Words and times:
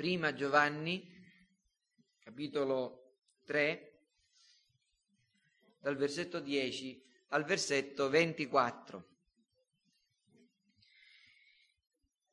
Prima 0.00 0.32
Giovanni, 0.32 1.06
capitolo 2.20 3.16
3, 3.44 4.00
dal 5.78 5.94
versetto 5.94 6.40
10 6.40 7.04
al 7.28 7.44
versetto 7.44 8.08
24. 8.08 9.08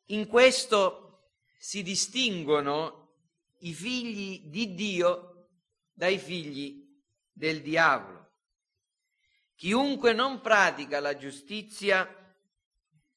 In 0.05 0.27
questo 0.27 1.33
si 1.59 1.83
distinguono 1.83 3.17
i 3.57 3.73
figli 3.73 4.47
di 4.47 4.73
Dio 4.73 5.49
dai 5.91 6.17
figli 6.19 6.97
del 7.33 7.61
diavolo. 7.61 8.31
Chiunque 9.55 10.13
non 10.13 10.39
pratica 10.39 11.01
la 11.01 11.17
giustizia 11.17 12.07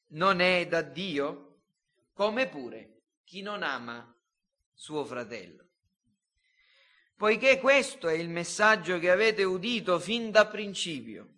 non 0.09 0.41
è 0.41 0.67
da 0.67 0.82
Dio, 0.82 1.61
come 2.12 2.48
pure 2.48 3.03
chi 3.23 3.43
non 3.43 3.62
ama 3.62 4.12
suo 4.81 5.05
fratello. 5.05 5.69
Poiché 7.15 7.61
questo 7.61 8.09
è 8.09 8.15
il 8.15 8.30
messaggio 8.30 8.98
che 8.98 9.11
avete 9.11 9.45
udito 9.45 10.01
fin 10.01 10.30
da 10.30 10.47
principio, 10.47 11.34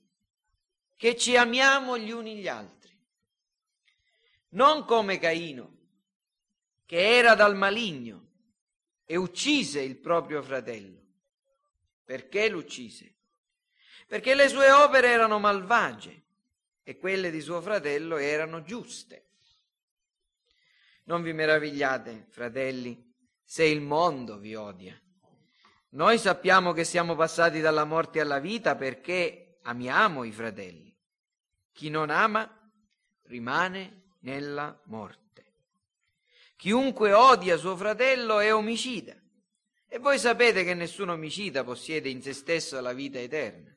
che 0.94 1.16
ci 1.16 1.36
amiamo 1.36 1.98
gli 1.98 2.12
uni 2.12 2.36
gli 2.36 2.46
altri, 2.46 2.96
non 4.50 4.84
come 4.84 5.18
Caino, 5.18 5.76
che 6.86 7.16
era 7.16 7.34
dal 7.34 7.56
maligno 7.56 8.28
e 9.04 9.16
uccise 9.16 9.80
il 9.80 9.96
proprio 9.96 10.40
fratello. 10.40 11.00
Perché 12.04 12.48
l'uccise? 12.48 13.16
Perché 14.06 14.36
le 14.36 14.48
sue 14.48 14.70
opere 14.70 15.08
erano 15.08 15.40
malvagie 15.40 16.22
e 16.84 16.96
quelle 16.96 17.32
di 17.32 17.40
suo 17.40 17.60
fratello 17.60 18.18
erano 18.18 18.62
giuste. 18.62 19.30
Non 21.04 21.22
vi 21.22 21.32
meravigliate, 21.32 22.26
fratelli, 22.28 23.10
se 23.52 23.64
il 23.64 23.82
mondo 23.82 24.38
vi 24.38 24.54
odia. 24.54 24.98
Noi 25.90 26.16
sappiamo 26.16 26.72
che 26.72 26.84
siamo 26.84 27.14
passati 27.14 27.60
dalla 27.60 27.84
morte 27.84 28.18
alla 28.18 28.38
vita 28.38 28.76
perché 28.76 29.58
amiamo 29.64 30.24
i 30.24 30.32
fratelli. 30.32 30.96
Chi 31.70 31.90
non 31.90 32.08
ama 32.08 32.50
rimane 33.24 34.04
nella 34.20 34.80
morte. 34.84 35.52
Chiunque 36.56 37.12
odia 37.12 37.58
suo 37.58 37.76
fratello 37.76 38.38
è 38.38 38.54
omicida. 38.54 39.14
E 39.86 39.98
voi 39.98 40.18
sapete 40.18 40.64
che 40.64 40.72
nessun 40.72 41.10
omicida 41.10 41.62
possiede 41.62 42.08
in 42.08 42.22
se 42.22 42.32
stesso 42.32 42.80
la 42.80 42.94
vita 42.94 43.18
eterna. 43.18 43.76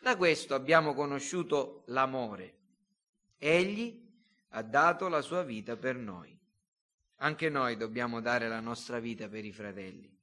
Da 0.00 0.16
questo 0.16 0.54
abbiamo 0.54 0.94
conosciuto 0.94 1.82
l'amore. 1.86 2.58
Egli 3.38 4.08
ha 4.50 4.62
dato 4.62 5.08
la 5.08 5.20
sua 5.20 5.42
vita 5.42 5.76
per 5.76 5.96
noi. 5.96 6.35
Anche 7.16 7.48
noi 7.48 7.76
dobbiamo 7.76 8.20
dare 8.20 8.48
la 8.48 8.60
nostra 8.60 8.98
vita 8.98 9.28
per 9.28 9.44
i 9.44 9.52
fratelli. 9.52 10.14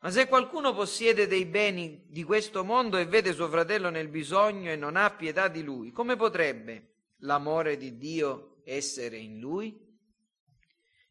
Ma 0.00 0.10
se 0.10 0.26
qualcuno 0.26 0.74
possiede 0.74 1.26
dei 1.26 1.44
beni 1.44 2.06
di 2.06 2.24
questo 2.24 2.64
mondo 2.64 2.96
e 2.96 3.04
vede 3.04 3.34
suo 3.34 3.48
fratello 3.48 3.90
nel 3.90 4.08
bisogno 4.08 4.70
e 4.70 4.76
non 4.76 4.96
ha 4.96 5.10
pietà 5.10 5.48
di 5.48 5.62
lui, 5.62 5.92
come 5.92 6.16
potrebbe 6.16 6.94
l'amore 7.18 7.76
di 7.76 7.98
Dio 7.98 8.62
essere 8.64 9.18
in 9.18 9.38
lui? 9.38 9.78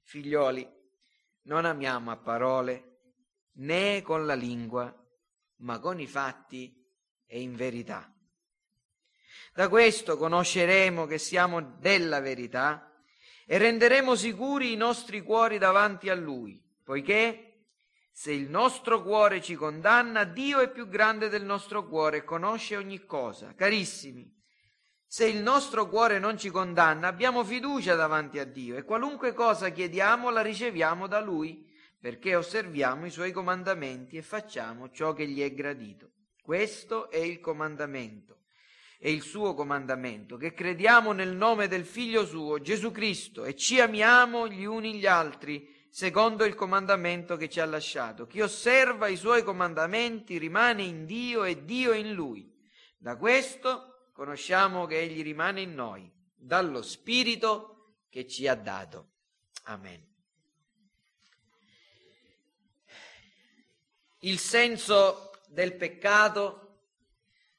Figlioli, 0.01 0.67
non 1.43 1.65
amiamo 1.65 2.09
a 2.09 2.17
parole 2.17 2.85
né 3.57 4.01
con 4.01 4.25
la 4.25 4.33
lingua, 4.33 4.91
ma 5.57 5.79
con 5.79 5.99
i 5.99 6.07
fatti 6.07 6.75
e 7.27 7.41
in 7.41 7.55
verità. 7.55 8.11
Da 9.53 9.69
questo 9.69 10.17
conosceremo 10.17 11.05
che 11.05 11.19
siamo 11.19 11.61
della 11.61 12.21
verità 12.21 12.88
e 13.51 13.57
renderemo 13.57 14.13
sicuri 14.13 14.73
i 14.73 14.75
nostri 14.75 15.23
cuori 15.23 15.57
davanti 15.57 16.07
a 16.07 16.13
Lui, 16.13 16.63
poiché 16.83 17.63
se 18.11 18.31
il 18.31 18.47
nostro 18.47 19.01
cuore 19.01 19.41
ci 19.41 19.55
condanna, 19.55 20.23
Dio 20.23 20.59
è 20.59 20.69
più 20.69 20.87
grande 20.87 21.29
del 21.29 21.43
nostro 21.43 21.87
cuore 21.87 22.17
e 22.17 22.23
conosce 22.23 22.77
ogni 22.77 23.03
cosa. 23.07 23.55
Carissimi, 23.55 24.31
se 25.03 25.25
il 25.25 25.41
nostro 25.41 25.89
cuore 25.89 26.19
non 26.19 26.37
ci 26.37 26.51
condanna, 26.51 27.07
abbiamo 27.07 27.43
fiducia 27.43 27.95
davanti 27.95 28.37
a 28.37 28.45
Dio 28.45 28.77
e 28.77 28.83
qualunque 28.83 29.33
cosa 29.33 29.69
chiediamo 29.69 30.29
la 30.29 30.41
riceviamo 30.41 31.07
da 31.07 31.19
Lui, 31.19 31.67
perché 31.99 32.35
osserviamo 32.35 33.07
i 33.07 33.09
Suoi 33.09 33.31
comandamenti 33.31 34.15
e 34.15 34.21
facciamo 34.21 34.91
ciò 34.91 35.13
che 35.13 35.27
gli 35.27 35.41
è 35.41 35.51
gradito. 35.55 36.11
Questo 36.39 37.09
è 37.09 37.17
il 37.17 37.39
comandamento 37.39 38.38
è 39.01 39.07
il 39.07 39.21
suo 39.21 39.53
comandamento, 39.53 40.35
che 40.35 40.53
crediamo 40.53 41.13
nel 41.13 41.33
nome 41.33 41.69
del 41.69 41.85
Figlio 41.85 42.25
suo, 42.25 42.59
Gesù 42.59 42.91
Cristo, 42.91 43.45
e 43.45 43.55
ci 43.55 43.79
amiamo 43.79 44.49
gli 44.49 44.65
uni 44.65 44.95
gli 44.95 45.05
altri, 45.05 45.87
secondo 45.89 46.43
il 46.43 46.53
comandamento 46.53 47.37
che 47.37 47.47
ci 47.47 47.61
ha 47.61 47.65
lasciato. 47.65 48.27
Chi 48.27 48.41
osserva 48.41 49.07
i 49.07 49.15
suoi 49.15 49.43
comandamenti 49.43 50.37
rimane 50.37 50.83
in 50.83 51.05
Dio 51.05 51.45
e 51.45 51.63
Dio 51.63 51.93
in 51.93 52.11
lui. 52.11 52.53
Da 52.97 53.15
questo 53.15 54.09
conosciamo 54.11 54.85
che 54.85 54.99
Egli 54.99 55.23
rimane 55.23 55.61
in 55.61 55.73
noi, 55.73 56.11
dallo 56.35 56.81
Spirito 56.81 57.93
che 58.09 58.27
ci 58.27 58.49
ha 58.49 58.55
dato. 58.55 59.11
Amen. 59.63 60.05
Il 64.19 64.39
senso 64.39 65.31
del 65.47 65.77
peccato 65.77 66.68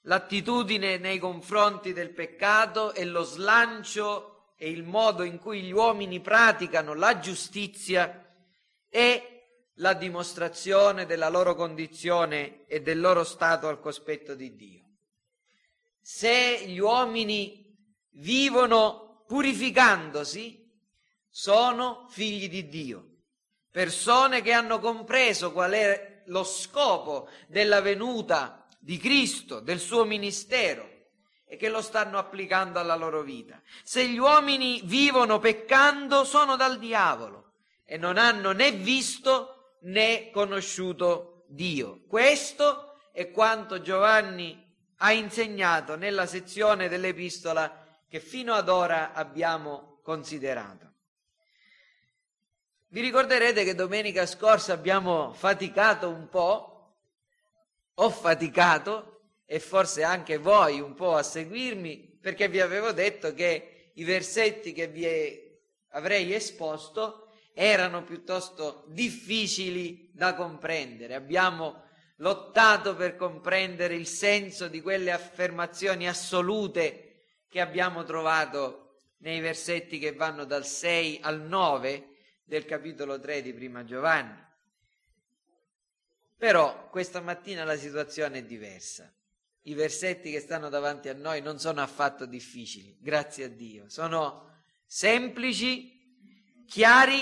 l'attitudine 0.02 0.98
nei 0.98 1.18
confronti 1.18 1.92
del 1.92 2.10
peccato 2.10 2.92
e 2.92 3.04
lo 3.04 3.22
slancio 3.22 4.52
e 4.56 4.70
il 4.70 4.82
modo 4.82 5.22
in 5.22 5.38
cui 5.38 5.62
gli 5.62 5.72
uomini 5.72 6.20
praticano 6.20 6.94
la 6.94 7.18
giustizia 7.18 8.26
è 8.88 9.38
la 9.74 9.94
dimostrazione 9.94 11.06
della 11.06 11.28
loro 11.28 11.54
condizione 11.54 12.66
e 12.66 12.82
del 12.82 13.00
loro 13.00 13.24
stato 13.24 13.68
al 13.68 13.80
cospetto 13.80 14.34
di 14.34 14.54
Dio. 14.54 14.84
Se 16.00 16.66
gli 16.66 16.78
uomini 16.78 17.76
vivono 18.10 19.24
purificandosi, 19.26 20.68
sono 21.28 22.06
figli 22.10 22.48
di 22.48 22.68
Dio, 22.68 23.08
persone 23.70 24.42
che 24.42 24.52
hanno 24.52 24.80
compreso 24.80 25.52
qual 25.52 25.72
è 25.72 26.22
lo 26.26 26.44
scopo 26.44 27.28
della 27.46 27.80
venuta 27.80 28.66
di 28.80 28.96
Cristo, 28.96 29.60
del 29.60 29.78
suo 29.78 30.04
ministero 30.04 30.88
e 31.44 31.56
che 31.56 31.68
lo 31.68 31.82
stanno 31.82 32.16
applicando 32.16 32.78
alla 32.78 32.96
loro 32.96 33.22
vita. 33.22 33.60
Se 33.84 34.06
gli 34.08 34.18
uomini 34.18 34.80
vivono 34.84 35.38
peccando, 35.38 36.24
sono 36.24 36.56
dal 36.56 36.78
diavolo 36.78 37.52
e 37.84 37.98
non 37.98 38.16
hanno 38.16 38.52
né 38.52 38.72
visto 38.72 39.76
né 39.82 40.30
conosciuto 40.30 41.44
Dio. 41.48 42.04
Questo 42.06 42.94
è 43.12 43.30
quanto 43.30 43.80
Giovanni 43.82 44.68
ha 44.98 45.12
insegnato 45.12 45.96
nella 45.96 46.26
sezione 46.26 46.88
dell'epistola 46.88 47.84
che 48.08 48.20
fino 48.20 48.54
ad 48.54 48.68
ora 48.68 49.12
abbiamo 49.12 50.00
considerato. 50.02 50.88
Vi 52.88 53.00
ricorderete 53.00 53.64
che 53.64 53.74
domenica 53.74 54.26
scorsa 54.26 54.72
abbiamo 54.72 55.32
faticato 55.32 56.08
un 56.08 56.28
po' 56.28 56.79
ho 58.02 58.10
faticato 58.10 59.20
e 59.44 59.60
forse 59.60 60.02
anche 60.02 60.38
voi 60.38 60.80
un 60.80 60.94
po' 60.94 61.16
a 61.16 61.22
seguirmi 61.22 62.18
perché 62.20 62.48
vi 62.48 62.60
avevo 62.60 62.92
detto 62.92 63.34
che 63.34 63.90
i 63.94 64.04
versetti 64.04 64.72
che 64.72 64.86
vi 64.88 65.06
avrei 65.90 66.32
esposto 66.32 67.28
erano 67.52 68.02
piuttosto 68.04 68.84
difficili 68.88 70.10
da 70.14 70.34
comprendere. 70.34 71.14
Abbiamo 71.14 71.88
lottato 72.16 72.94
per 72.94 73.16
comprendere 73.16 73.94
il 73.94 74.06
senso 74.06 74.68
di 74.68 74.80
quelle 74.80 75.10
affermazioni 75.10 76.08
assolute 76.08 77.24
che 77.48 77.60
abbiamo 77.60 78.04
trovato 78.04 79.00
nei 79.18 79.40
versetti 79.40 79.98
che 79.98 80.12
vanno 80.12 80.44
dal 80.44 80.64
6 80.64 81.20
al 81.22 81.42
9 81.42 82.08
del 82.44 82.64
capitolo 82.64 83.18
3 83.18 83.42
di 83.42 83.52
Prima 83.52 83.84
Giovanni. 83.84 84.48
Però 86.40 86.88
questa 86.88 87.20
mattina 87.20 87.64
la 87.64 87.76
situazione 87.76 88.38
è 88.38 88.42
diversa. 88.44 89.12
I 89.64 89.74
versetti 89.74 90.30
che 90.30 90.40
stanno 90.40 90.70
davanti 90.70 91.10
a 91.10 91.12
noi 91.12 91.42
non 91.42 91.58
sono 91.58 91.82
affatto 91.82 92.24
difficili, 92.24 92.96
grazie 92.98 93.44
a 93.44 93.48
Dio. 93.48 93.90
Sono 93.90 94.62
semplici, 94.86 96.64
chiari 96.66 97.20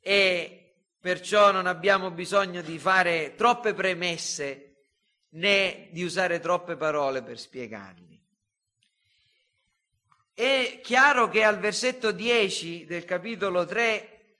e 0.00 0.74
perciò 0.98 1.52
non 1.52 1.68
abbiamo 1.68 2.10
bisogno 2.10 2.60
di 2.60 2.76
fare 2.80 3.36
troppe 3.36 3.72
premesse 3.72 4.86
né 5.34 5.86
di 5.92 6.02
usare 6.02 6.40
troppe 6.40 6.74
parole 6.74 7.22
per 7.22 7.38
spiegarli. 7.38 8.20
È 10.34 10.80
chiaro 10.82 11.28
che 11.28 11.44
al 11.44 11.60
versetto 11.60 12.10
10 12.10 12.84
del 12.84 13.04
capitolo 13.04 13.64
3 13.64 14.38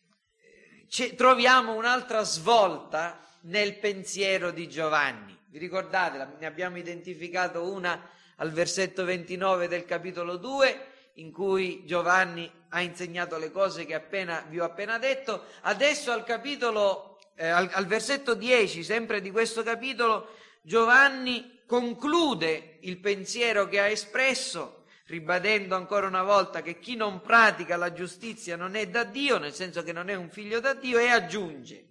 troviamo 1.14 1.76
un'altra 1.76 2.24
svolta 2.24 3.22
nel 3.42 3.78
pensiero 3.78 4.50
di 4.50 4.68
Giovanni. 4.68 5.36
Vi 5.50 5.58
ricordate, 5.58 6.36
ne 6.38 6.46
abbiamo 6.46 6.78
identificato 6.78 7.70
una 7.70 8.10
al 8.36 8.52
versetto 8.52 9.04
29 9.04 9.68
del 9.68 9.84
capitolo 9.84 10.36
2, 10.36 10.86
in 11.14 11.32
cui 11.32 11.84
Giovanni 11.84 12.50
ha 12.70 12.80
insegnato 12.80 13.38
le 13.38 13.50
cose 13.50 13.84
che 13.84 13.94
appena, 13.94 14.44
vi 14.48 14.60
ho 14.60 14.64
appena 14.64 14.98
detto. 14.98 15.44
Adesso 15.62 16.12
al 16.12 16.24
capitolo, 16.24 17.18
eh, 17.34 17.46
al, 17.46 17.68
al 17.72 17.86
versetto 17.86 18.34
10, 18.34 18.84
sempre 18.84 19.20
di 19.20 19.30
questo 19.30 19.62
capitolo, 19.62 20.34
Giovanni 20.62 21.60
conclude 21.66 22.78
il 22.80 22.98
pensiero 22.98 23.66
che 23.68 23.80
ha 23.80 23.86
espresso, 23.86 24.84
ribadendo 25.06 25.74
ancora 25.74 26.06
una 26.06 26.22
volta 26.22 26.62
che 26.62 26.78
chi 26.78 26.94
non 26.94 27.20
pratica 27.20 27.76
la 27.76 27.92
giustizia 27.92 28.56
non 28.56 28.74
è 28.74 28.86
da 28.88 29.04
Dio, 29.04 29.38
nel 29.38 29.54
senso 29.54 29.82
che 29.82 29.92
non 29.92 30.08
è 30.08 30.14
un 30.14 30.30
figlio 30.30 30.60
da 30.60 30.74
Dio, 30.74 30.98
e 30.98 31.08
aggiunge, 31.08 31.87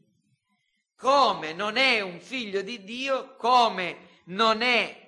come 0.97 1.53
non 1.53 1.77
è 1.77 2.01
un 2.01 2.19
figlio 2.19 2.61
di 2.61 2.83
Dio, 2.83 3.35
come 3.35 4.21
non 4.25 4.61
è 4.61 5.07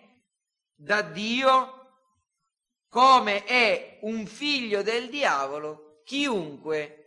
da 0.75 1.01
Dio, 1.01 1.75
come 2.87 3.43
è 3.43 3.97
un 4.01 4.25
figlio 4.25 4.81
del 4.81 5.09
diavolo 5.09 6.01
chiunque 6.05 6.99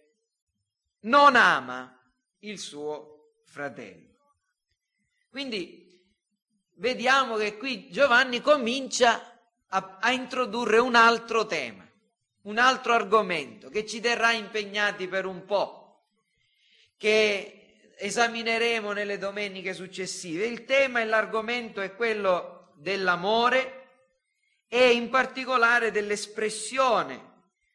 non 1.01 1.37
ama 1.37 1.99
il 2.41 2.59
suo 2.59 3.35
fratello. 3.45 4.11
Quindi 5.31 5.83
vediamo 6.75 7.37
che 7.37 7.57
qui 7.57 7.91
Giovanni 7.91 8.41
comincia 8.41 9.41
a, 9.69 9.99
a, 10.01 10.13
introdurre 10.13 10.79
un 10.79 10.95
altro 10.95 11.47
tema, 11.47 11.89
un 12.43 12.59
altro 12.59 12.93
argomento 12.93 13.71
che 13.71 13.87
ci 13.87 14.01
terrà 14.01 14.33
impegnati 14.33 15.09
per 15.09 15.27
un 15.27 15.45
po', 15.45 16.05
che 16.97 17.62
esamineremo 18.03 18.91
nelle 18.91 19.17
domeniche 19.17 19.75
successive. 19.75 20.45
Il 20.45 20.65
tema 20.65 21.01
e 21.01 21.05
l'argomento 21.05 21.81
è 21.81 21.95
quello 21.95 22.73
dell'amore 22.75 23.91
e 24.67 24.91
in 24.91 25.09
particolare 25.09 25.93
dell'espressione 25.93 27.31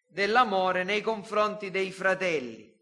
dell'amore 0.05 0.83
nei 0.83 0.99
confronti 0.99 1.71
dei 1.71 1.93
fratelli. 1.93 2.75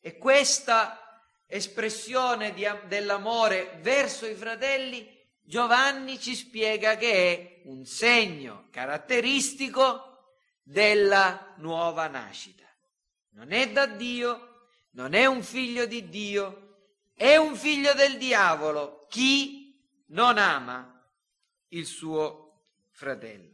E 0.00 0.18
questa 0.18 1.20
espressione 1.48 2.54
di, 2.54 2.64
dell'amore 2.86 3.78
verso 3.80 4.26
i 4.26 4.34
fratelli 4.34 5.20
Giovanni 5.44 6.20
ci 6.20 6.36
spiega 6.36 6.96
che 6.96 7.12
è 7.12 7.60
un 7.64 7.84
segno 7.84 8.68
caratteristico 8.70 10.36
della 10.62 11.54
nuova 11.56 12.06
nascita. 12.06 12.64
Non 13.30 13.50
è 13.50 13.68
da 13.72 13.86
Dio, 13.86 14.51
non 14.92 15.14
è 15.14 15.26
un 15.26 15.42
figlio 15.42 15.86
di 15.86 16.08
Dio, 16.08 16.58
è 17.14 17.36
un 17.36 17.54
figlio 17.54 17.94
del 17.94 18.18
diavolo 18.18 19.06
chi 19.08 19.78
non 20.08 20.38
ama 20.38 21.06
il 21.68 21.86
suo 21.86 22.64
fratello. 22.90 23.50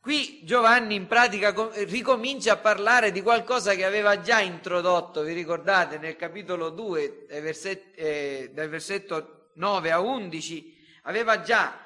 Qui 0.00 0.40
Giovanni 0.44 0.94
in 0.94 1.06
pratica 1.06 1.54
ricomincia 1.84 2.54
a 2.54 2.56
parlare 2.56 3.10
di 3.10 3.20
qualcosa 3.20 3.74
che 3.74 3.84
aveva 3.84 4.20
già 4.20 4.40
introdotto, 4.40 5.22
vi 5.22 5.32
ricordate, 5.32 5.98
nel 5.98 6.16
capitolo 6.16 6.70
2, 6.70 7.26
dal 7.28 7.42
versetto, 7.42 7.98
eh, 7.98 8.50
dal 8.54 8.68
versetto 8.68 9.50
9 9.54 9.90
a 9.90 10.00
11, 10.00 10.76
aveva 11.02 11.40
già 11.42 11.84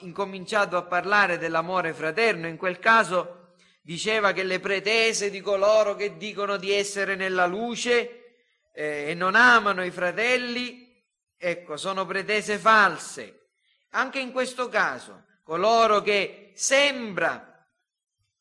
incominciato 0.00 0.76
a 0.76 0.82
parlare 0.82 1.38
dell'amore 1.38 1.94
fraterno, 1.94 2.46
in 2.46 2.56
quel 2.56 2.78
caso 2.78 3.41
diceva 3.82 4.32
che 4.32 4.44
le 4.44 4.60
pretese 4.60 5.28
di 5.28 5.40
coloro 5.40 5.96
che 5.96 6.16
dicono 6.16 6.56
di 6.56 6.72
essere 6.72 7.16
nella 7.16 7.46
luce 7.46 8.36
eh, 8.72 9.06
e 9.08 9.14
non 9.14 9.34
amano 9.34 9.84
i 9.84 9.90
fratelli, 9.90 11.04
ecco, 11.36 11.76
sono 11.76 12.06
pretese 12.06 12.58
false. 12.58 13.48
Anche 13.90 14.20
in 14.20 14.32
questo 14.32 14.68
caso, 14.68 15.24
coloro 15.42 16.00
che 16.00 16.52
sembra 16.54 17.48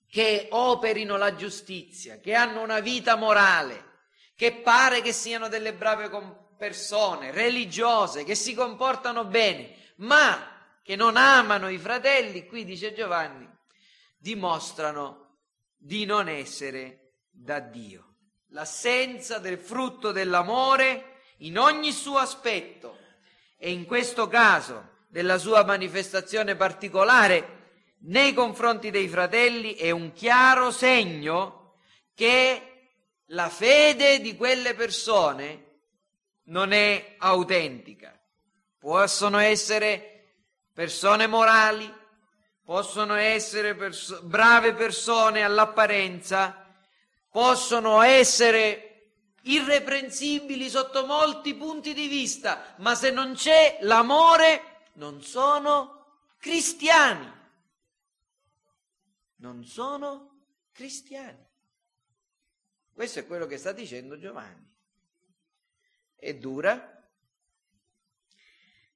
che 0.08 0.48
operino 0.52 1.18
la 1.18 1.36
giustizia, 1.36 2.20
che 2.20 2.34
hanno 2.34 2.62
una 2.62 2.80
vita 2.80 3.16
morale, 3.16 3.90
che 4.36 4.54
pare 4.54 5.02
che 5.02 5.12
siano 5.12 5.48
delle 5.48 5.74
brave 5.74 6.10
persone, 6.58 7.32
religiose, 7.32 8.24
che 8.24 8.36
si 8.36 8.54
comportano 8.54 9.26
bene, 9.26 9.94
ma 9.98 10.80
che 10.84 10.96
non 10.96 11.16
amano 11.16 11.70
i 11.70 11.78
fratelli, 11.78 12.46
qui 12.46 12.66
dice 12.66 12.94
Giovanni, 12.94 13.50
dimostrano 14.18 15.21
di 15.84 16.06
non 16.06 16.30
essere 16.30 17.14
da 17.32 17.60
Dio. 17.60 18.18
L'assenza 18.50 19.40
del 19.40 19.58
frutto 19.58 20.12
dell'amore 20.12 21.22
in 21.38 21.58
ogni 21.58 21.92
suo 21.92 22.18
aspetto 22.18 23.00
e 23.58 23.72
in 23.72 23.86
questo 23.86 24.28
caso 24.28 24.90
della 25.08 25.40
sua 25.40 25.64
manifestazione 25.66 26.56
particolare 26.56 27.60
nei 28.04 28.34
confronti 28.34 28.92
dei 28.92 29.08
fratelli 29.08 29.74
è 29.74 29.90
un 29.90 30.14
chiaro 30.14 30.70
segno 30.70 31.78
che 32.14 32.90
la 33.28 33.50
fede 33.50 34.20
di 34.22 34.36
quelle 34.36 34.76
persone 34.76 35.80
non 36.46 36.74
è 36.74 37.16
autentica. 37.18 38.16
Possono 38.78 39.40
essere 39.40 40.36
persone 40.74 41.26
morali, 41.28 41.92
possono 42.72 43.16
essere 43.16 43.76
perso- 43.76 44.24
brave 44.24 44.74
persone 44.74 45.44
all'apparenza, 45.44 46.74
possono 47.30 48.02
essere 48.02 49.18
irreprensibili 49.42 50.70
sotto 50.70 51.06
molti 51.06 51.54
punti 51.54 51.94
di 51.94 52.08
vista, 52.08 52.74
ma 52.78 52.96
se 52.96 53.12
non 53.12 53.34
c'è 53.34 53.80
l'amore 53.82 54.84
non 54.94 55.22
sono 55.22 56.22
cristiani. 56.38 57.30
Non 59.40 59.66
sono 59.66 60.46
cristiani. 60.72 61.46
Questo 62.94 63.20
è 63.20 63.28
quello 63.28 63.48
che 63.48 63.58
sta 63.58 63.74
dicendo 63.74 64.18
Giovanni. 64.18 64.74
È 66.16 66.34
dura, 66.36 67.06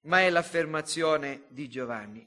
ma 0.04 0.22
è 0.22 0.30
l'affermazione 0.30 1.48
di 1.50 1.68
Giovanni. 1.68 2.26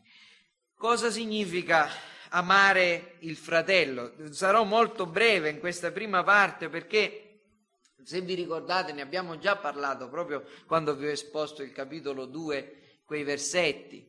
Cosa 0.79 1.11
significa 1.11 1.91
amare 2.29 3.17
il 3.23 3.35
fratello? 3.35 4.13
Sarò 4.31 4.63
molto 4.63 5.07
breve 5.07 5.51
in 5.51 5.59
questa 5.59 5.91
prima 5.91 6.23
parte 6.23 6.69
perché 6.69 7.41
se 8.05 8.21
vi 8.21 8.35
ricordate 8.35 8.93
ne 8.93 9.03
abbiamo 9.03 9.39
già 9.39 9.57
parlato 9.57 10.09
proprio 10.09 10.45
quando 10.69 10.95
vi 10.95 11.07
ho 11.07 11.11
esposto 11.11 11.65
il 11.65 11.73
capitolo 11.73 12.27
2 12.27 13.01
quei 13.05 13.25
versetti. 13.25 14.09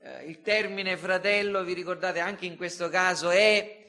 Eh, 0.00 0.24
il 0.24 0.40
termine 0.40 0.96
fratello, 0.96 1.62
vi 1.62 1.74
ricordate, 1.74 2.18
anche 2.18 2.44
in 2.44 2.56
questo 2.56 2.88
caso 2.88 3.30
è 3.30 3.88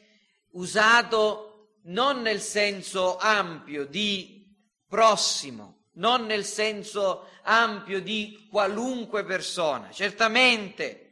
usato 0.51 1.79
non 1.85 2.21
nel 2.21 2.41
senso 2.41 3.17
ampio 3.17 3.83
di 3.87 4.45
prossimo, 4.87 5.85
non 5.93 6.27
nel 6.27 6.45
senso 6.45 7.27
ampio 7.41 7.99
di 7.99 8.47
qualunque 8.47 9.23
persona. 9.23 9.89
Certamente 9.89 11.07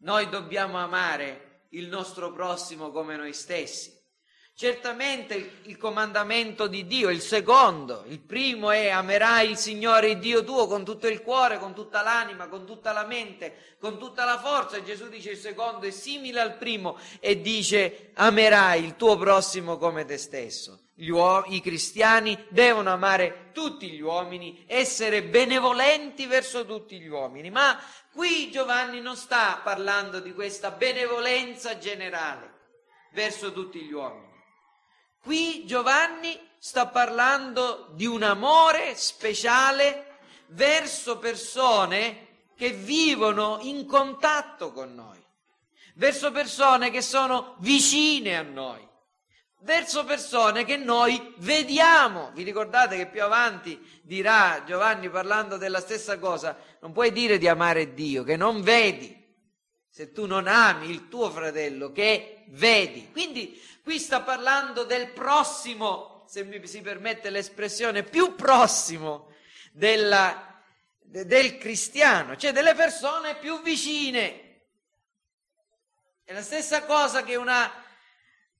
noi 0.00 0.28
dobbiamo 0.28 0.78
amare 0.78 1.66
il 1.70 1.88
nostro 1.88 2.32
prossimo 2.32 2.90
come 2.90 3.16
noi 3.16 3.32
stessi, 3.32 4.00
Certamente 4.60 5.52
il 5.62 5.78
comandamento 5.78 6.66
di 6.66 6.86
Dio, 6.86 7.08
il 7.08 7.22
secondo, 7.22 8.04
il 8.08 8.20
primo 8.20 8.70
è 8.70 8.90
amerai 8.90 9.48
il 9.48 9.56
Signore 9.56 10.10
il 10.10 10.18
Dio 10.18 10.44
tuo 10.44 10.66
con 10.66 10.84
tutto 10.84 11.08
il 11.08 11.22
cuore, 11.22 11.58
con 11.58 11.72
tutta 11.74 12.02
l'anima, 12.02 12.46
con 12.48 12.66
tutta 12.66 12.92
la 12.92 13.06
mente, 13.06 13.76
con 13.80 13.98
tutta 13.98 14.26
la 14.26 14.38
forza. 14.38 14.82
Gesù 14.82 15.08
dice 15.08 15.30
il 15.30 15.38
secondo 15.38 15.86
è 15.86 15.90
simile 15.90 16.40
al 16.40 16.58
primo 16.58 16.98
e 17.20 17.40
dice 17.40 18.10
amerai 18.12 18.84
il 18.84 18.96
tuo 18.96 19.16
prossimo 19.16 19.78
come 19.78 20.04
te 20.04 20.18
stesso. 20.18 20.89
Uo- 21.08 21.44
I 21.46 21.60
cristiani 21.60 22.46
devono 22.50 22.90
amare 22.90 23.50
tutti 23.52 23.88
gli 23.90 24.00
uomini, 24.00 24.64
essere 24.66 25.22
benevolenti 25.22 26.26
verso 26.26 26.66
tutti 26.66 27.00
gli 27.00 27.08
uomini. 27.08 27.50
Ma 27.50 27.80
qui 28.12 28.50
Giovanni 28.50 29.00
non 29.00 29.16
sta 29.16 29.60
parlando 29.62 30.20
di 30.20 30.34
questa 30.34 30.70
benevolenza 30.70 31.78
generale 31.78 32.58
verso 33.12 33.52
tutti 33.52 33.80
gli 33.80 33.92
uomini 33.92 34.30
Qui 35.22 35.66
Giovanni 35.66 36.38
sta 36.58 36.86
parlando 36.86 37.90
di 37.92 38.06
un 38.06 38.22
amore 38.22 38.94
speciale 38.94 40.16
verso 40.48 41.18
persone 41.18 42.28
che 42.56 42.70
vivono 42.70 43.58
in 43.60 43.86
contatto 43.86 44.72
con 44.72 44.94
noi, 44.94 45.22
verso 45.94 46.32
persone 46.32 46.90
che 46.90 47.02
sono 47.02 47.56
vicine 47.58 48.38
a 48.38 48.42
noi, 48.42 48.86
verso 49.60 50.04
persone 50.04 50.64
che 50.64 50.76
noi 50.76 51.34
vediamo. 51.38 52.30
Vi 52.34 52.42
ricordate 52.42 52.96
che 52.96 53.06
più 53.06 53.22
avanti 53.22 54.00
dirà 54.02 54.62
Giovanni 54.66 55.08
parlando 55.08 55.56
della 55.56 55.80
stessa 55.80 56.18
cosa, 56.18 56.56
non 56.80 56.92
puoi 56.92 57.12
dire 57.12 57.38
di 57.38 57.48
amare 57.48 57.94
Dio 57.94 58.22
che 58.22 58.36
non 58.36 58.62
vedi 58.62 59.18
se 59.88 60.12
tu 60.12 60.26
non 60.26 60.46
ami 60.46 60.88
il 60.88 61.08
tuo 61.08 61.30
fratello 61.30 61.92
che 61.92 62.44
vedi. 62.48 63.10
Quindi 63.10 63.60
qui 63.82 63.98
sta 63.98 64.20
parlando 64.20 64.84
del 64.84 65.10
prossimo, 65.10 66.24
se 66.28 66.44
mi 66.44 66.64
si 66.66 66.80
permette 66.80 67.28
l'espressione, 67.28 68.04
più 68.04 68.36
prossimo 68.36 69.32
della, 69.72 70.62
del 71.00 71.58
cristiano, 71.58 72.36
cioè 72.36 72.52
delle 72.52 72.74
persone 72.74 73.36
più 73.36 73.60
vicine. 73.62 74.48
È 76.24 76.32
la 76.32 76.42
stessa 76.42 76.84
cosa 76.84 77.24
che 77.24 77.34
una 77.34 77.70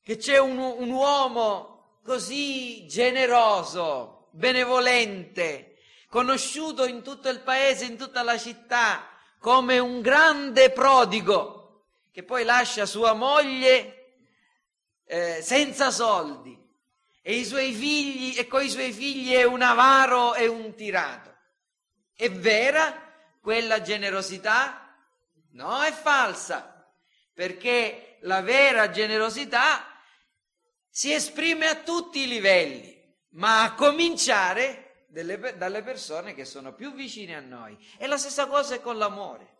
che 0.02 0.16
c'è 0.16 0.38
un, 0.38 0.58
un 0.58 0.90
uomo 0.90 1.98
così 2.04 2.86
generoso, 2.86 4.28
benevolente, 4.30 5.78
conosciuto 6.08 6.86
in 6.86 7.02
tutto 7.02 7.28
il 7.28 7.40
paese, 7.40 7.84
in 7.84 7.96
tutta 7.96 8.22
la 8.22 8.38
città, 8.38 9.08
come 9.38 9.78
un 9.78 10.00
grande 10.00 10.70
prodigo, 10.70 11.84
che 12.12 12.24
poi 12.24 12.44
lascia 12.44 12.86
sua 12.86 13.12
moglie 13.12 14.18
eh, 15.04 15.40
senza 15.42 15.90
soldi 15.90 16.58
e 17.22 17.34
i 17.34 17.44
suoi 17.44 17.72
figli, 17.72 18.38
e 18.38 18.46
con 18.46 18.62
i 18.62 18.68
suoi 18.68 18.92
figli 18.92 19.32
è 19.32 19.44
un 19.44 19.62
avaro 19.62 20.34
e 20.34 20.46
un 20.46 20.74
tirato. 20.74 21.34
È 22.14 22.30
vera 22.30 23.08
quella 23.40 23.80
generosità? 23.82 24.96
No, 25.52 25.82
è 25.82 25.92
falsa, 25.92 26.92
perché 27.32 28.18
la 28.22 28.40
vera 28.40 28.90
generosità 28.90 29.89
si 30.90 31.12
esprime 31.12 31.66
a 31.66 31.76
tutti 31.76 32.20
i 32.20 32.28
livelli, 32.28 32.98
ma 33.30 33.62
a 33.62 33.74
cominciare 33.74 35.04
delle, 35.08 35.56
dalle 35.56 35.82
persone 35.82 36.34
che 36.34 36.44
sono 36.44 36.74
più 36.74 36.92
vicine 36.92 37.36
a 37.36 37.40
noi. 37.40 37.76
E 37.96 38.06
la 38.06 38.18
stessa 38.18 38.46
cosa 38.46 38.74
è 38.74 38.80
con 38.80 38.98
l'amore. 38.98 39.58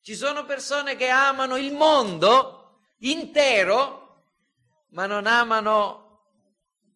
Ci 0.00 0.14
sono 0.14 0.44
persone 0.44 0.96
che 0.96 1.08
amano 1.08 1.56
il 1.56 1.72
mondo 1.72 2.80
intero, 2.98 4.24
ma 4.90 5.06
non 5.06 5.26
amano 5.26 6.06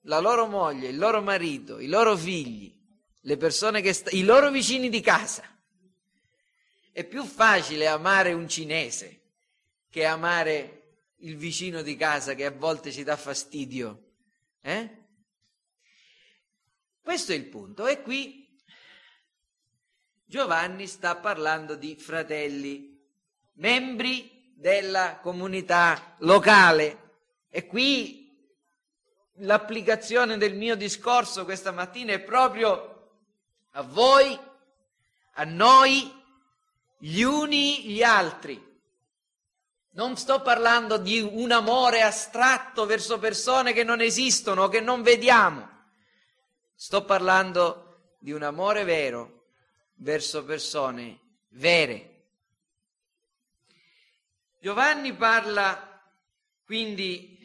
la 0.03 0.21
loro 0.21 0.47
moglie, 0.47 0.89
il 0.89 0.99
loro 0.99 1.21
marito, 1.21 1.79
i 1.79 1.89
loro 1.89 2.17
figli, 2.17 2.73
le 3.21 3.37
persone 3.37 3.81
che 3.81 3.93
sta- 3.93 4.11
i 4.12 4.23
loro 4.23 4.51
vicini 4.51 4.89
di 4.89 5.01
casa. 5.01 5.45
È 6.93 7.05
più 7.05 7.25
facile 7.25 7.87
amare 7.87 8.33
un 8.33 8.49
cinese 8.49 9.21
che 9.91 10.05
amare 10.05 10.82
il 11.23 11.37
vicino 11.37 11.83
di 11.83 11.97
casa 11.97 12.35
che 12.35 12.47
a 12.47 12.50
volte 12.50 12.93
ci 12.93 13.02
dà 13.02 13.17
fastidio. 13.17 14.11
Eh? 14.61 15.00
Questo 17.00 17.33
è 17.33 17.35
il 17.35 17.47
punto. 17.47 17.87
E 17.87 18.02
qui 18.02 18.49
Giovanni 20.25 20.87
sta 20.87 21.17
parlando 21.17 21.75
di 21.75 21.97
fratelli, 21.97 22.99
membri 23.55 24.55
della 24.57 25.19
comunità 25.21 26.17
locale. 26.21 26.99
E 27.49 27.67
qui 27.67 28.23
l'applicazione 29.37 30.37
del 30.38 30.55
mio 30.55 30.76
discorso 30.76 31.45
questa 31.45 31.71
mattina 31.71 32.12
è 32.12 32.21
proprio 32.21 32.91
a 33.73 33.83
voi, 33.83 34.38
a 35.35 35.45
noi, 35.45 36.11
gli 36.99 37.23
uni 37.23 37.85
gli 37.85 38.02
altri. 38.02 38.72
Non 39.95 40.17
sto 40.17 40.41
parlando 40.41 40.97
di 40.97 41.21
un 41.21 41.53
amore 41.53 42.01
astratto 42.01 42.87
verso 42.87 43.19
persone 43.19 43.75
che 43.75 43.85
non 43.85 44.01
esistono, 44.01 44.69
che 44.69 44.81
non 44.81 45.03
vediamo. 45.03 45.69
Sto 46.75 47.05
parlando 47.05 48.15
di 48.19 48.33
un 48.33 48.43
amore 48.43 48.85
vero 48.85 49.49
verso 49.97 50.45
persone 50.45 51.19
vere. 51.51 52.25
Giovanni 54.61 55.13
parla 55.13 56.03
quindi 56.65 57.39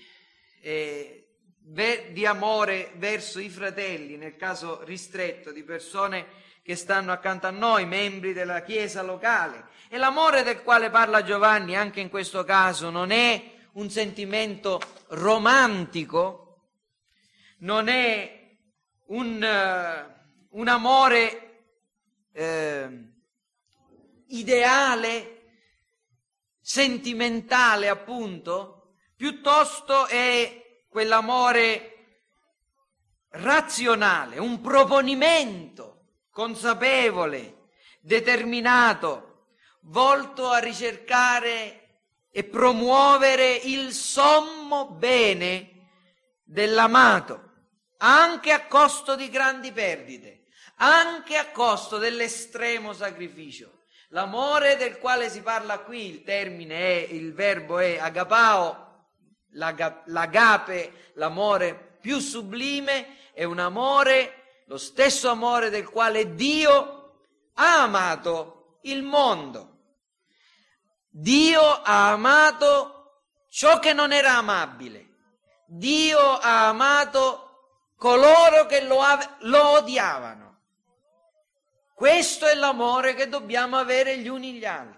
eh, 0.62 1.27
di 1.60 2.25
amore 2.25 2.94
verso 2.96 3.39
i 3.39 3.50
fratelli, 3.50 4.16
nel 4.16 4.38
caso 4.38 4.84
ristretto 4.86 5.51
di 5.51 5.63
persone 5.63 6.46
che 6.67 6.75
stanno 6.75 7.13
accanto 7.13 7.47
a 7.47 7.51
noi, 7.51 7.86
membri 7.86 8.33
della 8.33 8.62
Chiesa 8.62 9.01
locale. 9.01 9.67
E 9.88 9.95
l'amore 9.95 10.43
del 10.43 10.63
quale 10.63 10.89
parla 10.89 11.24
Giovanni 11.24 11.77
anche 11.77 12.01
in 12.01 12.09
questo 12.09 12.43
caso 12.43 12.89
non 12.89 13.09
è 13.12 13.53
un 13.75 13.89
sentimento 13.89 14.81
romantico, 15.12 16.63
non 17.59 17.88
è 17.88 18.57
un, 19.05 19.41
uh, 19.41 20.59
un 20.59 20.67
amore 20.67 21.69
uh, 22.33 23.13
ideale, 24.27 25.51
sentimentale 26.59 27.88
appunto, 27.88 28.95
piuttosto 29.15 30.05
è 30.07 30.83
quell'amore 30.89 31.93
razionale, 33.29 34.38
un 34.38 34.59
proponimento 34.59 35.97
consapevole, 36.38 37.70
determinato, 38.00 39.46
volto 39.86 40.50
a 40.50 40.60
ricercare 40.60 42.03
e 42.32 42.44
promuovere 42.44 43.56
il 43.56 43.91
sommo 43.91 44.86
bene 44.86 45.88
dell'amato, 46.44 47.53
anche 47.98 48.51
a 48.51 48.67
costo 48.67 49.15
di 49.15 49.32
grandi 49.32 49.72
perdite, 49.72 50.44
anche 50.75 51.38
a 51.38 51.50
costo 51.50 51.98
dell'estremo 51.98 52.94
sacrificio. 52.94 53.86
L'amore 54.10 54.77
del 54.77 55.00
quale 55.00 55.32
si 55.32 55.41
parla 55.41 55.79
qui, 55.79 56.06
il 56.06 56.24
termine 56.24 56.75
è, 56.75 57.13
il 57.13 57.34
verbo 57.34 57.79
è 57.79 57.98
agapao, 57.98 59.08
l'agape, 59.53 61.12
l'amore 61.15 61.98
più 62.00 62.20
sublime, 62.20 63.32
è 63.34 63.44
un 63.44 63.58
amore 63.58 64.37
lo 64.67 64.77
stesso 64.77 65.29
amore 65.29 65.69
del 65.69 65.89
quale 65.89 66.33
Dio 66.33 67.13
ha 67.53 67.81
amato 67.81 68.79
il 68.81 69.01
mondo. 69.01 69.75
Dio 71.09 71.62
ha 71.62 72.12
amato 72.12 73.24
ciò 73.50 73.79
che 73.79 73.93
non 73.93 74.12
era 74.12 74.36
amabile. 74.38 75.05
Dio 75.65 76.19
ha 76.19 76.67
amato 76.67 77.91
coloro 77.97 78.65
che 78.67 78.81
lo, 78.81 79.01
lo 79.39 79.69
odiavano. 79.69 80.45
Questo 81.93 82.45
è 82.45 82.53
l'amore 82.53 83.15
che 83.15 83.27
dobbiamo 83.27 83.77
avere 83.77 84.19
gli 84.19 84.27
uni 84.27 84.53
gli 84.53 84.65
altri. 84.65 84.97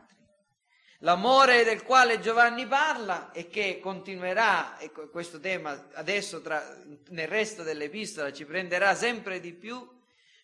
L'amore 1.03 1.63
del 1.63 1.84
quale 1.84 2.20
Giovanni 2.20 2.68
parla 2.68 3.32
e 3.32 3.48
che 3.48 3.79
continuerà, 3.82 4.77
e 4.79 4.91
questo 4.91 5.39
tema 5.39 5.88
adesso 5.94 6.41
tra, 6.41 6.75
nel 7.12 7.27
resto 7.29 7.63
dell'epistola 7.63 8.34
ci 8.34 8.44
prenderà 8.44 8.94
sempre 8.96 9.39
di 9.39 9.53
più, 9.53 9.88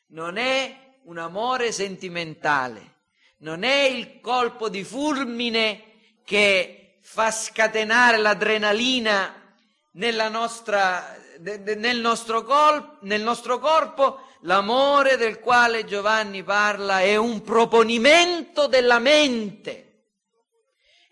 non 0.08 0.38
è 0.38 0.94
un 1.04 1.18
amore 1.18 1.74
sentimentale, 1.74 2.94
non 3.40 3.64
è 3.64 3.82
il 3.82 4.22
colpo 4.22 4.70
di 4.70 4.86
fulmine 4.86 5.84
che 6.24 7.00
fa 7.02 7.32
scatenare 7.32 8.16
l'adrenalina 8.16 9.54
nostra, 9.92 11.18
nel, 11.40 12.00
nostro 12.00 12.44
col, 12.44 13.00
nel 13.02 13.22
nostro 13.22 13.60
corpo, 13.60 14.22
l'amore 14.44 15.18
del 15.18 15.42
quale 15.42 15.84
Giovanni 15.84 16.44
parla 16.44 17.02
è 17.02 17.18
un 17.18 17.42
proponimento 17.42 18.68
della 18.68 19.00
mente 19.00 19.85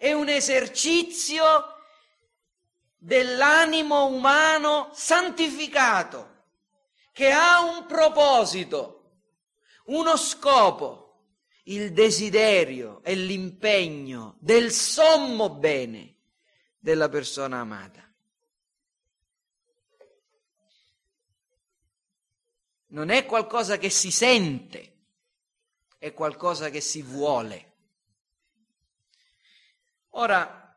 è 0.04 0.12
un 0.12 0.28
esercizio 0.28 1.78
dell'animo 2.98 4.08
umano 4.08 4.92
santificato, 4.94 6.48
che 7.14 7.32
ha 7.32 7.62
un 7.62 7.86
proposito, 7.86 9.12
uno 9.86 10.18
scopo, 10.18 11.22
il 11.68 11.94
desiderio 11.94 13.02
e 13.02 13.16
l'impegno 13.16 14.36
del 14.42 14.74
sommo 14.74 15.50
bene 15.50 16.18
della 16.78 17.08
persona 17.08 17.62
amata. 17.62 18.06
Non 22.88 23.10
è 23.10 23.26
qualcosa 23.26 23.78
che 23.78 23.90
si 23.90 24.12
sente, 24.12 24.98
è 25.98 26.12
qualcosa 26.12 26.70
che 26.70 26.82
si 26.82 27.02
vuole. 27.02 27.73
Ora, 30.16 30.76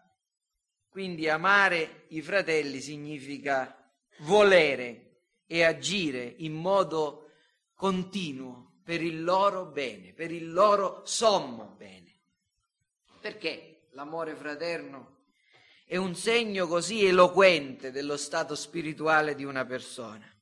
quindi 0.89 1.29
amare 1.29 2.05
i 2.09 2.23
fratelli 2.23 2.81
significa 2.81 3.93
volere 4.21 5.21
e 5.47 5.63
agire 5.63 6.35
in 6.39 6.55
modo 6.55 7.33
continuo 7.75 8.81
per 8.83 9.03
il 9.03 9.23
loro 9.23 9.67
bene, 9.67 10.13
per 10.13 10.31
il 10.31 10.53
loro 10.53 11.03
sommo 11.05 11.75
bene. 11.77 12.15
Perché 13.21 13.89
l'amore 13.91 14.35
fraterno 14.35 15.25
è 15.85 15.97
un 15.97 16.15
segno 16.15 16.67
così 16.67 17.05
eloquente 17.05 17.91
dello 17.91 18.17
stato 18.17 18.55
spirituale 18.55 19.35
di 19.35 19.45
una 19.45 19.65
persona. 19.65 20.36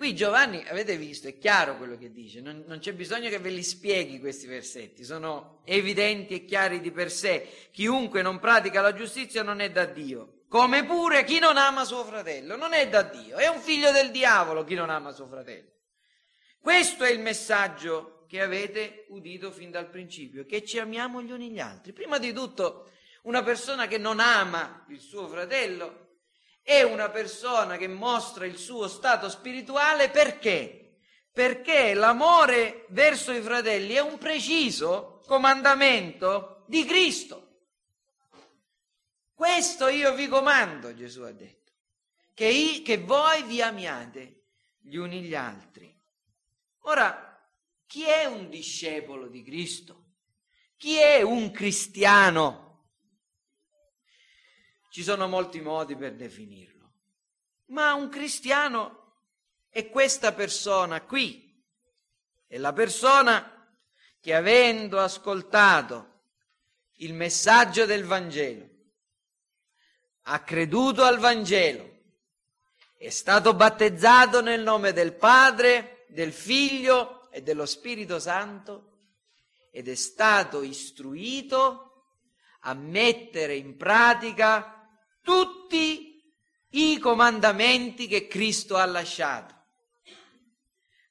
Qui 0.00 0.14
Giovanni, 0.14 0.64
avete 0.66 0.96
visto, 0.96 1.28
è 1.28 1.36
chiaro 1.36 1.76
quello 1.76 1.98
che 1.98 2.10
dice, 2.10 2.40
non, 2.40 2.64
non, 2.66 2.78
c'è 2.78 2.94
bisogno 2.94 3.28
che 3.28 3.38
ve 3.38 3.50
li 3.50 3.62
spieghi 3.62 4.18
questi 4.18 4.46
versetti, 4.46 5.04
sono 5.04 5.60
evidenti 5.66 6.36
e 6.36 6.44
chiari 6.46 6.80
di 6.80 6.90
per 6.90 7.10
sé. 7.10 7.68
Chiunque 7.70 8.22
non 8.22 8.38
pratica 8.38 8.80
la 8.80 8.94
giustizia 8.94 9.42
non 9.42 9.60
è 9.60 9.70
da 9.70 9.84
Dio, 9.84 10.44
come 10.48 10.86
pure 10.86 11.22
chi 11.24 11.38
non 11.38 11.58
ama 11.58 11.84
suo 11.84 12.02
fratello 12.02 12.56
non 12.56 12.72
è 12.72 12.88
da 12.88 13.02
Dio, 13.02 13.36
è 13.36 13.46
un 13.48 13.60
figlio 13.60 13.92
del 13.92 14.10
diavolo 14.10 14.64
chi 14.64 14.74
non 14.74 14.88
ama 14.88 15.12
suo 15.12 15.26
fratello. 15.26 15.68
Questo 16.58 17.04
è 17.04 17.10
il 17.10 17.20
messaggio 17.20 18.24
che 18.26 18.40
avete 18.40 19.04
udito 19.10 19.50
fin 19.50 19.70
dal 19.70 19.90
principio, 19.90 20.46
che 20.46 20.64
ci 20.64 20.78
amiamo 20.78 21.20
gli 21.20 21.30
uni 21.30 21.50
gli 21.50 21.60
altri. 21.60 21.92
Prima 21.92 22.16
di 22.16 22.32
tutto, 22.32 22.92
una 23.24 23.42
persona 23.42 23.86
che 23.86 23.98
non 23.98 24.18
ama 24.18 24.86
il 24.88 25.00
suo 25.00 25.28
fratello 25.28 26.09
è 26.70 26.82
una 26.84 27.10
persona 27.10 27.76
che 27.76 27.88
mostra 27.88 28.46
il 28.46 28.56
suo 28.56 28.86
stato 28.86 29.28
spirituale 29.28 30.08
perché? 30.08 30.98
Perché 31.32 31.94
l'amore 31.94 32.86
verso 32.90 33.32
i 33.32 33.40
fratelli 33.40 33.94
è 33.94 34.00
un 34.00 34.18
preciso 34.18 35.20
comandamento 35.26 36.62
di 36.68 36.84
Cristo. 36.84 37.62
Questo 39.34 39.88
io 39.88 40.14
vi 40.14 40.28
comando, 40.28 40.94
Gesù 40.94 41.22
ha 41.22 41.32
detto, 41.32 41.72
che, 42.34 42.46
io, 42.46 42.82
che 42.82 42.98
voi 42.98 43.42
vi 43.42 43.60
amiate 43.60 44.44
gli 44.78 44.94
uni 44.94 45.22
gli 45.22 45.34
altri. 45.34 45.92
Ora, 46.82 47.50
chi 47.84 48.04
è 48.04 48.26
un 48.26 48.48
discepolo 48.48 49.26
di 49.26 49.42
Cristo? 49.42 50.04
Chi 50.76 50.98
è 50.98 51.20
un 51.22 51.50
cristiano? 51.50 52.69
Ci 54.90 55.04
sono 55.04 55.28
molti 55.28 55.60
modi 55.60 55.94
per 55.94 56.16
definirlo, 56.16 56.90
ma 57.66 57.94
un 57.94 58.08
cristiano 58.08 59.18
è 59.68 59.88
questa 59.88 60.32
persona 60.32 61.02
qui, 61.02 61.64
è 62.48 62.58
la 62.58 62.72
persona 62.72 63.72
che 64.20 64.34
avendo 64.34 64.98
ascoltato 64.98 66.22
il 66.96 67.14
messaggio 67.14 67.86
del 67.86 68.02
Vangelo, 68.02 68.68
ha 70.22 70.40
creduto 70.40 71.04
al 71.04 71.18
Vangelo, 71.20 71.88
è 72.96 73.10
stato 73.10 73.54
battezzato 73.54 74.42
nel 74.42 74.60
nome 74.60 74.92
del 74.92 75.14
Padre, 75.14 76.04
del 76.08 76.32
Figlio 76.32 77.30
e 77.30 77.42
dello 77.42 77.64
Spirito 77.64 78.18
Santo 78.18 78.98
ed 79.70 79.86
è 79.86 79.94
stato 79.94 80.62
istruito 80.62 82.08
a 82.62 82.74
mettere 82.74 83.54
in 83.54 83.76
pratica 83.76 84.79
tutti 85.22 86.22
i 86.70 86.98
comandamenti 86.98 88.06
che 88.06 88.26
Cristo 88.26 88.76
ha 88.76 88.84
lasciato. 88.84 89.54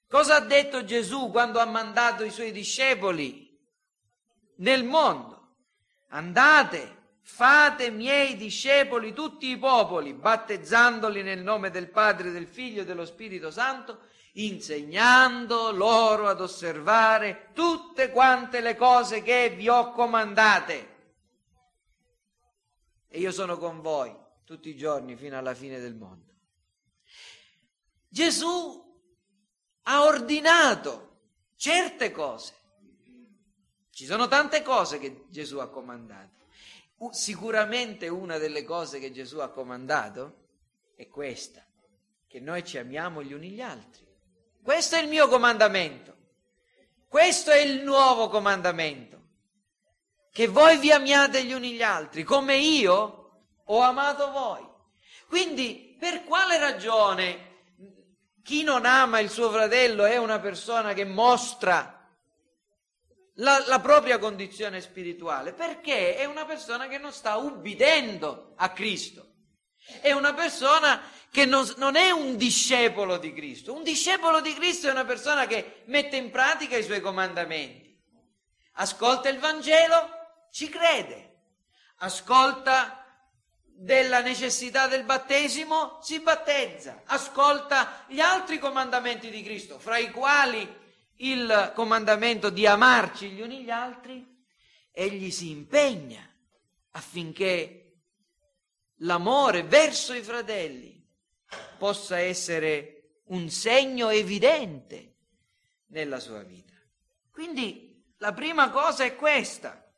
Cosa 0.07 0.37
ha 0.37 0.39
detto 0.39 0.83
Gesù 0.83 1.29
quando 1.29 1.59
ha 1.59 1.65
mandato 1.65 2.23
i 2.23 2.31
suoi 2.31 2.51
discepoli 2.51 3.57
nel 4.57 4.83
mondo? 4.83 5.55
Andate 6.09 6.97
Fate 7.31 7.89
miei 7.91 8.35
discepoli 8.35 9.13
tutti 9.13 9.47
i 9.47 9.57
popoli, 9.57 10.13
battezzandoli 10.13 11.21
nel 11.21 11.41
nome 11.41 11.69
del 11.69 11.87
Padre, 11.87 12.31
del 12.31 12.47
Figlio 12.47 12.81
e 12.81 12.85
dello 12.85 13.05
Spirito 13.05 13.49
Santo, 13.49 13.99
insegnando 14.33 15.71
loro 15.71 16.27
ad 16.27 16.41
osservare 16.41 17.51
tutte 17.53 18.09
quante 18.09 18.59
le 18.59 18.75
cose 18.75 19.21
che 19.21 19.53
vi 19.55 19.69
ho 19.69 19.91
comandate. 19.91 20.97
E 23.09 23.19
io 23.19 23.31
sono 23.31 23.57
con 23.57 23.81
voi 23.81 24.15
tutti 24.45 24.69
i 24.69 24.77
giorni 24.77 25.17
fino 25.17 25.37
alla 25.37 25.53
fine 25.53 25.79
del 25.79 25.95
mondo. 25.95 26.33
Gesù 28.07 28.87
ha 29.83 30.03
ordinato 30.03 31.17
certe 31.55 32.11
cose. 32.11 32.53
Ci 33.89 34.05
sono 34.05 34.27
tante 34.27 34.61
cose 34.61 34.99
che 34.99 35.25
Gesù 35.27 35.57
ha 35.57 35.69
comandato 35.69 36.39
sicuramente 37.11 38.09
una 38.09 38.37
delle 38.37 38.63
cose 38.63 38.99
che 38.99 39.11
Gesù 39.11 39.39
ha 39.39 39.49
comandato 39.49 40.47
è 40.95 41.07
questa, 41.07 41.65
che 42.27 42.39
noi 42.41 42.65
ci 42.65 42.77
amiamo 42.77 43.23
gli 43.23 43.31
uni 43.31 43.51
gli 43.51 43.61
altri. 43.61 44.05
Questo 44.61 44.95
è 44.95 45.01
il 45.01 45.07
mio 45.07 45.29
comandamento. 45.29 46.17
Questo 47.07 47.51
è 47.51 47.59
il 47.59 47.81
nuovo 47.81 48.27
comandamento. 48.27 49.18
Che 50.31 50.47
voi 50.47 50.77
vi 50.77 50.91
amiate 50.91 51.43
gli 51.43 51.53
uni 51.53 51.71
gli 51.71 51.81
altri, 51.81 52.23
come 52.23 52.55
io 52.55 53.43
ho 53.63 53.79
amato 53.79 54.31
voi. 54.31 54.67
Quindi, 55.27 55.95
per 55.99 56.23
quale 56.23 56.57
ragione 56.57 57.47
chi 58.43 58.63
non 58.63 58.85
ama 58.85 59.19
il 59.19 59.29
suo 59.29 59.51
fratello 59.51 60.05
è 60.05 60.17
una 60.17 60.39
persona 60.39 60.93
che 60.93 61.05
mostra 61.05 61.99
la, 63.35 63.63
la, 63.67 63.79
propria 63.79 64.17
condizione 64.17 64.81
spirituale, 64.81 65.53
perché 65.53 66.15
è 66.15 66.25
una 66.25 66.45
persona 66.45 66.87
che 66.87 66.97
non 66.97 67.11
sta 67.11 67.35
ubbidendo 67.35 68.53
a 68.55 68.69
Cristo. 68.69 69.27
È 70.01 70.11
una 70.11 70.33
persona 70.33 71.01
che 71.31 71.45
non, 71.45 71.71
non, 71.77 71.95
è 71.95 72.11
un 72.11 72.37
discepolo 72.37 73.17
di 73.17 73.33
Cristo. 73.33 73.73
Un 73.73 73.83
discepolo 73.83 74.41
di 74.41 74.53
Cristo 74.53 74.87
è 74.87 74.91
una 74.91 75.05
persona 75.05 75.45
che 75.45 75.83
mette 75.85 76.15
in 76.15 76.31
pratica 76.31 76.75
i 76.75 76.83
suoi 76.83 77.01
comandamenti. 77.01 77.97
Ascolta 78.73 79.29
il 79.29 79.39
Vangelo, 79.39 80.09
ci 80.51 80.69
crede. 80.69 81.27
Ascolta 81.97 82.99
della 83.63 84.21
necessità 84.21 84.87
del 84.87 85.03
battesimo, 85.03 85.99
si 86.01 86.19
battezza. 86.19 87.03
Ascolta 87.05 88.05
gli 88.07 88.19
altri 88.19 88.59
comandamenti 88.59 89.29
di 89.29 89.41
Cristo, 89.41 89.79
fra 89.79 89.97
i 89.97 90.11
quali 90.11 90.77
il 91.21 91.71
comandamento 91.75 92.49
di 92.49 92.65
amarci 92.65 93.29
gli 93.29 93.41
uni 93.41 93.63
gli 93.63 93.69
altri, 93.69 94.25
egli 94.91 95.31
si 95.31 95.49
impegna 95.49 96.27
affinché 96.91 98.01
l'amore 98.97 99.63
verso 99.63 100.13
i 100.13 100.21
fratelli 100.21 101.01
possa 101.77 102.19
essere 102.19 103.21
un 103.27 103.49
segno 103.49 104.09
evidente 104.09 105.15
nella 105.87 106.19
sua 106.19 106.43
vita. 106.43 106.73
Quindi 107.31 108.13
la 108.17 108.33
prima 108.33 108.69
cosa 108.69 109.03
è 109.03 109.15
questa. 109.15 109.88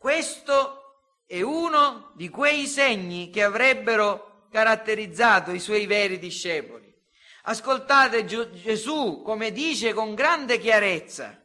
Questo 0.00 1.02
è 1.26 1.42
uno 1.42 2.12
di 2.14 2.30
quei 2.30 2.66
segni 2.66 3.28
che 3.28 3.42
avrebbero 3.42 4.46
caratterizzato 4.50 5.50
i 5.50 5.58
suoi 5.58 5.84
veri 5.84 6.18
discepoli. 6.18 6.90
Ascoltate 7.42 8.24
Gesù 8.24 9.20
come 9.22 9.52
dice 9.52 9.92
con 9.92 10.14
grande 10.14 10.58
chiarezza. 10.58 11.38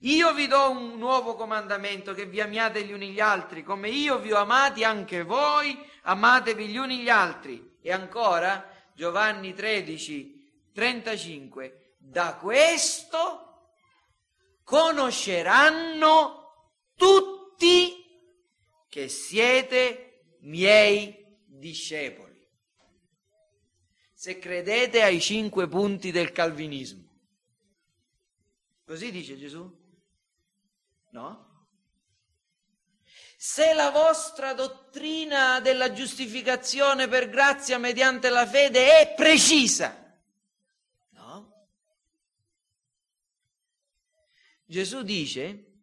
Io 0.00 0.34
vi 0.34 0.46
do 0.46 0.72
un 0.72 0.98
nuovo 0.98 1.36
comandamento 1.36 2.12
che 2.12 2.26
vi 2.26 2.38
amiate 2.38 2.84
gli 2.84 2.92
uni 2.92 3.12
gli 3.12 3.20
altri, 3.20 3.64
come 3.64 3.88
io 3.88 4.18
vi 4.18 4.30
ho 4.30 4.40
amati 4.40 4.84
anche 4.84 5.22
voi, 5.22 5.74
amatevi 6.02 6.66
gli 6.66 6.76
uni 6.76 6.98
gli 6.98 7.08
altri. 7.08 7.78
E 7.80 7.92
ancora 7.92 8.70
Giovanni 8.92 9.54
13, 9.54 10.68
35, 10.74 11.94
da 11.96 12.34
questo 12.34 13.70
conosceranno 14.64 16.42
tutti 16.94 17.35
che 18.88 19.08
siete 19.08 20.36
miei 20.40 21.24
discepoli 21.44 22.26
se 24.26 24.38
credete 24.38 25.02
ai 25.02 25.20
cinque 25.20 25.68
punti 25.68 26.10
del 26.10 26.32
calvinismo. 26.32 27.04
Così 28.84 29.10
dice 29.10 29.36
Gesù? 29.36 29.70
No? 31.10 31.68
Se 33.36 33.74
la 33.74 33.90
vostra 33.90 34.54
dottrina 34.54 35.60
della 35.60 35.92
giustificazione 35.92 37.08
per 37.08 37.28
grazia 37.28 37.76
mediante 37.76 38.30
la 38.30 38.46
fede 38.46 39.00
è 39.00 39.14
precisa, 39.14 40.18
no? 41.10 41.68
Gesù 44.64 45.02
dice, 45.02 45.75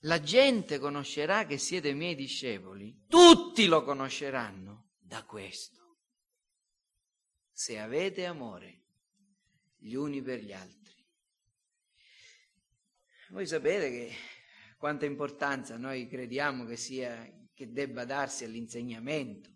la 0.00 0.20
gente 0.20 0.78
conoscerà 0.78 1.44
che 1.44 1.58
siete 1.58 1.92
miei 1.92 2.14
discepoli, 2.14 3.04
tutti 3.06 3.66
lo 3.66 3.82
conosceranno 3.82 4.90
da 4.98 5.24
questo 5.24 5.80
se 7.60 7.78
avete 7.78 8.24
amore 8.24 8.80
gli 9.76 9.92
uni 9.92 10.22
per 10.22 10.42
gli 10.42 10.52
altri. 10.52 10.94
Voi 13.28 13.46
sapete 13.46 13.90
che 13.90 14.14
quanta 14.78 15.04
importanza 15.04 15.76
noi 15.76 16.08
crediamo 16.08 16.64
che 16.64 16.76
sia 16.76 17.30
che 17.52 17.70
debba 17.70 18.06
darsi 18.06 18.44
all'insegnamento, 18.44 19.50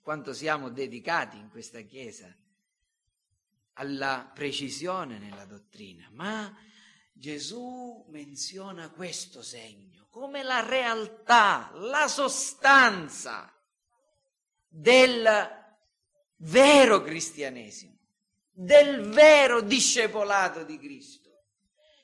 quanto 0.00 0.32
siamo 0.32 0.70
dedicati 0.70 1.36
in 1.36 1.50
questa 1.50 1.82
Chiesa 1.82 2.34
alla 3.74 4.30
precisione 4.32 5.18
nella 5.18 5.44
dottrina, 5.44 6.08
ma 6.12 6.50
Gesù 7.16 8.04
menziona 8.08 8.90
questo 8.90 9.40
segno 9.40 9.94
come 10.14 10.44
la 10.44 10.60
realtà, 10.60 11.72
la 11.74 12.06
sostanza 12.06 13.52
del 14.68 15.26
vero 16.36 17.02
cristianesimo, 17.02 17.98
del 18.48 19.08
vero 19.08 19.60
discepolato 19.60 20.62
di 20.62 20.78
Cristo. 20.78 21.30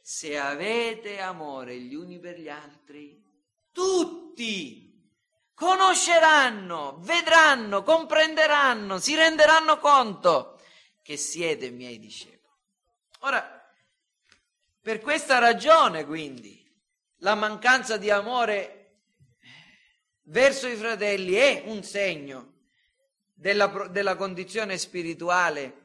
Se 0.02 0.36
avete 0.36 1.20
amore 1.20 1.78
gli 1.78 1.94
uni 1.94 2.18
per 2.18 2.40
gli 2.40 2.48
altri, 2.48 3.22
tutti 3.70 5.08
conosceranno, 5.54 6.98
vedranno, 7.02 7.84
comprenderanno, 7.84 8.98
si 8.98 9.14
renderanno 9.14 9.78
conto 9.78 10.60
che 11.00 11.16
siete 11.16 11.70
miei 11.70 12.00
discepoli. 12.00 12.56
Ora, 13.20 13.59
per 14.82 15.00
questa 15.00 15.38
ragione, 15.38 16.04
quindi, 16.04 16.58
la 17.18 17.34
mancanza 17.34 17.96
di 17.96 18.10
amore 18.10 18.76
verso 20.24 20.66
i 20.66 20.76
fratelli 20.76 21.34
è 21.34 21.64
un 21.66 21.82
segno 21.82 22.54
della, 23.34 23.66
della 23.90 24.16
condizione 24.16 24.78
spirituale 24.78 25.76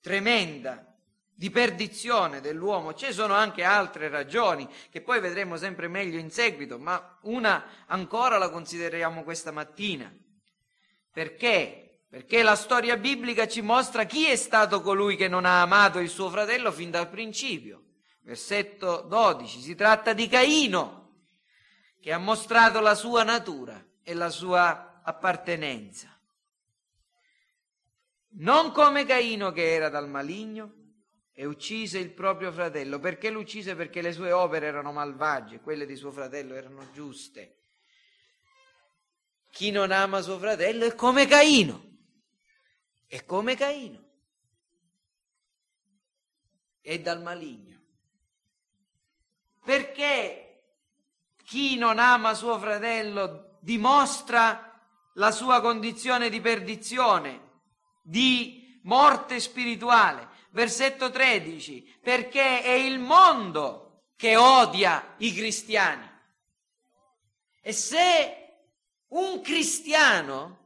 tremenda 0.00 0.94
di 1.36 1.50
perdizione 1.50 2.40
dell'uomo. 2.40 2.94
Ci 2.94 3.12
sono 3.12 3.34
anche 3.34 3.64
altre 3.64 4.08
ragioni 4.08 4.68
che 4.90 5.00
poi 5.00 5.20
vedremo 5.20 5.56
sempre 5.56 5.88
meglio 5.88 6.18
in 6.18 6.30
seguito, 6.30 6.78
ma 6.78 7.18
una 7.22 7.86
ancora 7.86 8.38
la 8.38 8.50
consideriamo 8.50 9.24
questa 9.24 9.50
mattina. 9.50 10.14
Perché? 11.10 11.83
Perché 12.14 12.44
la 12.44 12.54
storia 12.54 12.96
biblica 12.96 13.48
ci 13.48 13.60
mostra 13.60 14.04
chi 14.04 14.26
è 14.26 14.36
stato 14.36 14.82
colui 14.82 15.16
che 15.16 15.26
non 15.26 15.44
ha 15.44 15.62
amato 15.62 15.98
il 15.98 16.08
suo 16.08 16.30
fratello 16.30 16.70
fin 16.70 16.88
dal 16.88 17.10
principio. 17.10 17.86
Versetto 18.20 19.00
12, 19.00 19.60
si 19.60 19.74
tratta 19.74 20.12
di 20.12 20.28
Caino, 20.28 21.24
che 22.00 22.12
ha 22.12 22.18
mostrato 22.18 22.78
la 22.78 22.94
sua 22.94 23.24
natura 23.24 23.84
e 24.04 24.14
la 24.14 24.30
sua 24.30 25.00
appartenenza. 25.02 26.16
Non 28.36 28.70
come 28.70 29.04
Caino 29.04 29.50
che 29.50 29.72
era 29.72 29.88
dal 29.88 30.08
maligno, 30.08 30.72
e 31.32 31.46
uccise 31.46 31.98
il 31.98 32.12
proprio 32.12 32.52
fratello. 32.52 33.00
Perché 33.00 33.30
lo 33.30 33.40
uccise? 33.40 33.74
Perché 33.74 34.00
le 34.00 34.12
sue 34.12 34.30
opere 34.30 34.66
erano 34.66 34.92
malvagie, 34.92 35.58
quelle 35.58 35.84
di 35.84 35.96
suo 35.96 36.12
fratello 36.12 36.54
erano 36.54 36.92
giuste. 36.92 37.56
Chi 39.50 39.72
non 39.72 39.90
ama 39.90 40.20
suo 40.20 40.38
fratello 40.38 40.84
è 40.84 40.94
come 40.94 41.26
Caino. 41.26 41.90
È 43.06 43.24
come 43.24 43.54
Caino. 43.56 44.02
È 46.80 46.98
dal 47.00 47.22
maligno. 47.22 47.82
Perché 49.64 50.62
chi 51.44 51.76
non 51.76 51.98
ama 51.98 52.34
suo 52.34 52.58
fratello 52.58 53.58
dimostra 53.60 54.70
la 55.14 55.30
sua 55.30 55.60
condizione 55.60 56.28
di 56.28 56.40
perdizione, 56.40 57.60
di 58.02 58.80
morte 58.82 59.40
spirituale? 59.40 60.32
versetto 60.54 61.10
13, 61.10 61.98
perché 62.00 62.62
è 62.62 62.70
il 62.70 62.98
mondo 62.98 64.04
che 64.16 64.36
odia 64.36 65.14
i 65.18 65.32
cristiani. 65.32 66.08
E 67.60 67.72
se 67.72 68.56
un 69.08 69.40
cristiano 69.40 70.63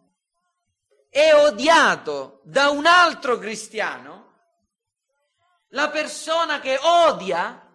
è 1.18 1.34
odiato 1.34 2.40
da 2.44 2.70
un 2.70 2.86
altro 2.86 3.38
cristiano, 3.38 4.26
la 5.68 5.90
persona 5.90 6.60
che 6.60 6.78
odia 6.78 7.66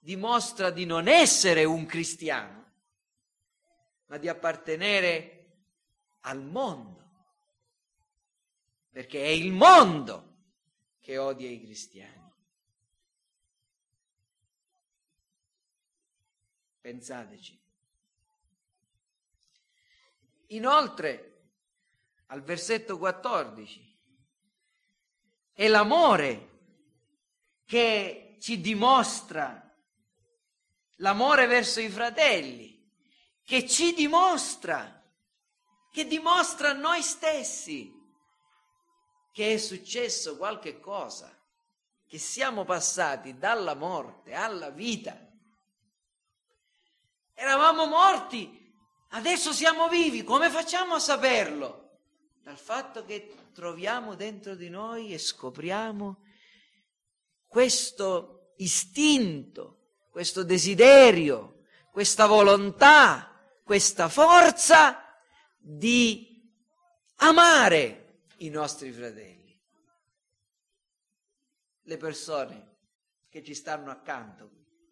dimostra 0.00 0.70
di 0.70 0.84
non 0.86 1.06
essere 1.06 1.64
un 1.64 1.84
cristiano, 1.84 2.72
ma 4.06 4.16
di 4.16 4.28
appartenere 4.28 5.46
al 6.20 6.42
mondo. 6.42 6.94
Perché 8.90 9.22
è 9.22 9.28
il 9.28 9.52
mondo 9.52 10.34
che 11.00 11.18
odia 11.18 11.50
i 11.50 11.60
cristiani. 11.60 12.32
Pensateci. 16.80 17.60
Inoltre, 20.48 21.35
al 22.26 22.42
versetto 22.42 22.98
14, 22.98 23.98
è 25.52 25.68
l'amore 25.68 26.50
che 27.64 28.36
ci 28.40 28.60
dimostra 28.60 29.62
l'amore 30.96 31.46
verso 31.46 31.80
i 31.80 31.88
fratelli, 31.88 32.74
che 33.42 33.66
ci 33.66 33.94
dimostra, 33.94 35.02
che 35.90 36.06
dimostra 36.06 36.70
a 36.70 36.74
noi 36.74 37.02
stessi 37.02 37.94
che 39.36 39.52
è 39.52 39.56
successo 39.58 40.38
qualche 40.38 40.80
cosa, 40.80 41.30
che 42.06 42.18
siamo 42.18 42.64
passati 42.64 43.36
dalla 43.36 43.74
morte 43.74 44.32
alla 44.32 44.70
vita. 44.70 45.14
Eravamo 47.34 47.84
morti, 47.84 48.74
adesso 49.10 49.52
siamo 49.52 49.88
vivi, 49.88 50.24
come 50.24 50.48
facciamo 50.48 50.94
a 50.94 50.98
saperlo? 50.98 51.85
Dal 52.46 52.58
fatto 52.58 53.04
che 53.04 53.34
troviamo 53.52 54.14
dentro 54.14 54.54
di 54.54 54.68
noi 54.68 55.12
e 55.12 55.18
scopriamo 55.18 56.22
questo 57.44 58.52
istinto, 58.58 59.96
questo 60.12 60.44
desiderio, 60.44 61.64
questa 61.90 62.26
volontà, 62.26 63.36
questa 63.64 64.08
forza 64.08 65.18
di 65.58 66.48
amare 67.16 68.20
i 68.36 68.48
nostri 68.48 68.92
fratelli, 68.92 69.60
le 71.82 71.96
persone 71.96 72.76
che 73.28 73.42
ci 73.42 73.54
stanno 73.54 73.90
accanto, 73.90 74.48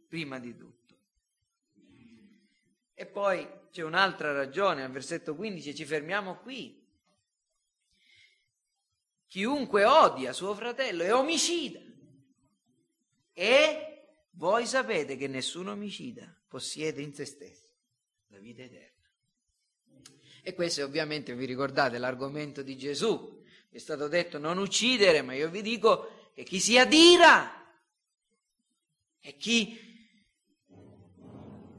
prima 0.09 0.41
di 0.41 0.57
tutto. 0.57 0.95
E 2.95 3.07
poi 3.07 3.49
c'è 3.71 3.85
un'altra 3.85 4.33
ragione, 4.33 4.83
al 4.83 4.91
versetto 4.91 5.37
15 5.37 5.73
ci 5.73 5.85
fermiamo 5.85 6.39
qui. 6.39 6.83
Chiunque 9.27 9.85
odia 9.85 10.33
suo 10.33 10.55
fratello 10.55 11.03
è 11.03 11.15
omicida. 11.15 11.81
E 13.33 13.95
voi 14.33 14.67
sapete 14.67 15.17
che 15.17 15.27
nessun 15.27 15.69
omicida 15.69 16.33
possiede 16.49 17.03
in 17.03 17.15
se 17.15 17.25
stesso 17.25 17.69
la 18.29 18.39
vita 18.39 18.63
eterna. 18.63 18.93
E 20.43 20.55
questo 20.55 20.85
ovviamente 20.85 21.35
vi 21.35 21.47
ricordate 21.47 21.99
l'argomento 21.99 22.63
di 22.63 22.77
Gesù. 22.77 23.43
È 23.71 23.79
stato 23.79 24.09
detto 24.09 24.39
non 24.39 24.59
uccidere, 24.59 25.23
ma 25.23 25.35
io 25.35 25.49
vi 25.49 25.63
dico 25.63 26.31
che 26.35 26.45
chi 26.45 26.61
si 26.61 26.79
adira 26.79 27.51
e 29.21 29.37
chi 29.37 29.81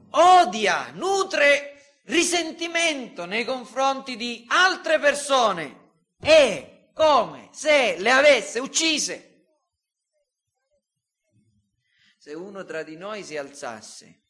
odia, 0.09 0.91
nutre 0.91 1.99
risentimento 2.05 3.25
nei 3.25 3.45
confronti 3.45 4.15
di 4.15 4.45
altre 4.47 4.99
persone 4.99 5.93
è 6.19 6.74
come 6.95 7.49
se 7.51 7.97
le 7.99 8.09
avesse 8.09 8.59
uccise. 8.59 9.33
Se 12.17 12.33
uno 12.33 12.63
tra 12.63 12.83
di 12.83 12.95
noi 12.95 13.21
si 13.21 13.35
alzasse, 13.35 14.21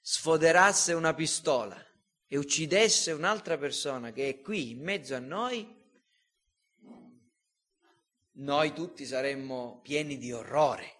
sfoderasse 0.00 0.94
una 0.94 1.12
pistola 1.12 1.76
e 2.26 2.38
uccidesse 2.38 3.12
un'altra 3.12 3.58
persona 3.58 4.10
che 4.10 4.28
è 4.30 4.40
qui 4.40 4.70
in 4.70 4.80
mezzo 4.80 5.14
a 5.14 5.18
noi, 5.18 5.80
noi 8.36 8.72
tutti 8.72 9.04
saremmo 9.04 9.80
pieni 9.82 10.16
di 10.16 10.32
orrore. 10.32 10.96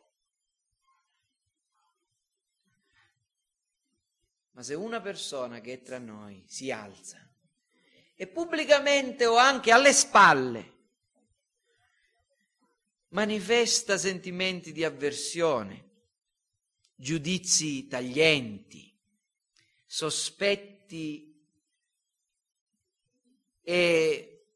Ma 4.51 4.63
se 4.63 4.75
una 4.75 5.01
persona 5.01 5.61
che 5.63 5.73
è 5.73 5.83
tra 5.83 5.99
noi 5.99 6.45
si 6.47 6.71
alza 6.71 7.17
e 8.15 8.27
pubblicamente 8.27 9.25
o 9.25 9.39
anche 9.39 9.73
alle 9.73 9.95
spalle 9.95 10.72
manifesta 13.13 13.99
sentimenti 13.99 14.73
di 14.73 14.85
avversione, 14.85 15.91
giudizi 16.95 17.87
taglienti, 17.87 18.95
sospetti 19.87 21.31
e 23.61 24.47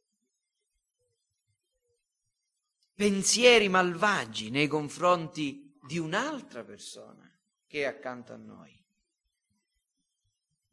pensieri 2.94 3.68
malvagi 3.68 4.50
nei 4.50 4.66
confronti 4.66 5.78
di 5.82 5.98
un'altra 5.98 6.64
persona 6.64 7.30
che 7.66 7.82
è 7.82 7.84
accanto 7.84 8.32
a 8.32 8.36
noi. 8.36 8.74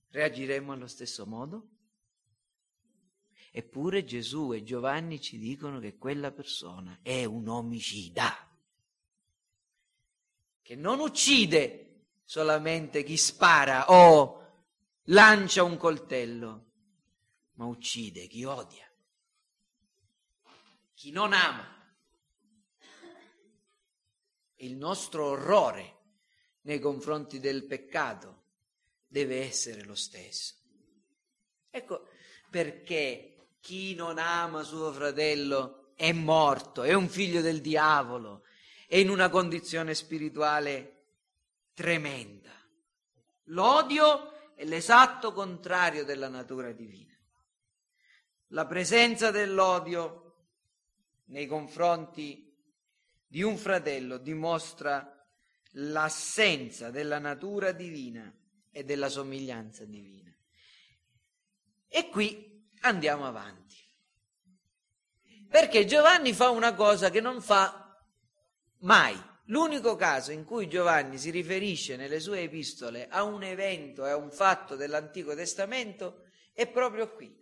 Reagiremo 0.10 0.72
allo 0.72 0.88
stesso 0.88 1.26
modo? 1.26 1.73
Eppure 3.56 4.04
Gesù 4.04 4.52
e 4.52 4.64
Giovanni 4.64 5.22
ci 5.22 5.38
dicono 5.38 5.80
che 5.80 5.96
quella 6.00 6.32
persona 6.32 6.98
è 7.04 7.24
un 7.24 7.48
omicida, 7.48 8.50
che 10.60 10.76
non 10.76 11.00
uccide 11.00 12.08
solamente 12.24 13.04
chi 13.04 13.16
spara 13.16 13.92
o 13.92 14.66
lancia 15.04 15.62
un 15.62 15.78
coltello, 15.78 16.72
ma 17.54 17.66
uccide 17.66 18.26
chi 18.26 18.44
odia, 18.44 18.92
chi 20.96 21.12
non 21.12 21.32
ama. 21.32 21.96
Il 24.56 24.76
nostro 24.78 25.26
orrore 25.26 26.00
nei 26.62 26.80
confronti 26.80 27.40
del 27.40 27.68
peccato 27.68 28.46
deve 29.06 29.44
essere 29.44 29.84
lo 29.84 29.94
stesso. 29.94 30.56
Ecco 31.70 32.08
perché 32.50 33.33
chi 33.64 33.96
non 33.96 34.18
ama 34.18 34.62
suo 34.64 34.92
fratello 34.92 35.94
è 35.96 36.12
morto, 36.12 36.84
è 36.84 36.92
un 36.92 37.08
figlio 37.08 37.40
del 37.40 37.62
diavolo, 37.62 38.44
è 38.90 38.98
in 38.98 39.10
una 39.10 39.30
condizione 39.30 39.94
spirituale 39.96 41.06
tremenda. 41.74 42.52
L'odio 43.46 44.54
è 44.56 44.66
l'esatto 44.66 45.32
contrario 45.32 46.04
della 46.04 46.28
natura 46.28 46.74
divina. 46.74 47.18
la 48.48 48.66
presenza 48.68 49.32
dell'odio 49.32 50.50
nei 51.28 51.48
confronti 51.48 52.54
di 53.26 53.42
un 53.42 53.58
fratello 53.58 54.18
dimostra 54.18 55.26
l'assenza 55.72 56.92
della 56.92 57.18
natura 57.18 57.72
divina 57.72 58.32
e 58.70 58.84
della 58.84 59.08
somiglianza 59.08 59.86
divina. 59.86 60.32
E 61.88 62.10
qui 62.10 62.53
andiamo 62.84 63.26
avanti. 63.26 63.76
Perché 65.50 65.86
Giovanni 65.86 66.34
fa 66.34 66.50
una 66.50 66.74
cosa 66.74 67.10
che 67.10 67.22
non 67.22 67.42
fa 67.42 68.00
mai. 68.80 69.32
L'unico 69.48 69.96
caso 69.96 70.32
in 70.32 70.46
cui 70.46 70.70
Giovanni 70.70 71.18
si 71.18 71.30
riferisce 71.30 71.96
nelle 71.98 72.20
sue 72.20 72.42
epistole 72.42 73.08
a 73.10 73.24
un 73.24 73.44
evento 73.44 74.06
e 74.06 74.12
a 74.12 74.16
un 74.16 74.32
fatto 74.32 74.76
dell'Antico 74.76 75.36
Testamento 75.36 76.24
è 76.54 76.68
proprio 76.68 77.14
qui. 77.14 77.42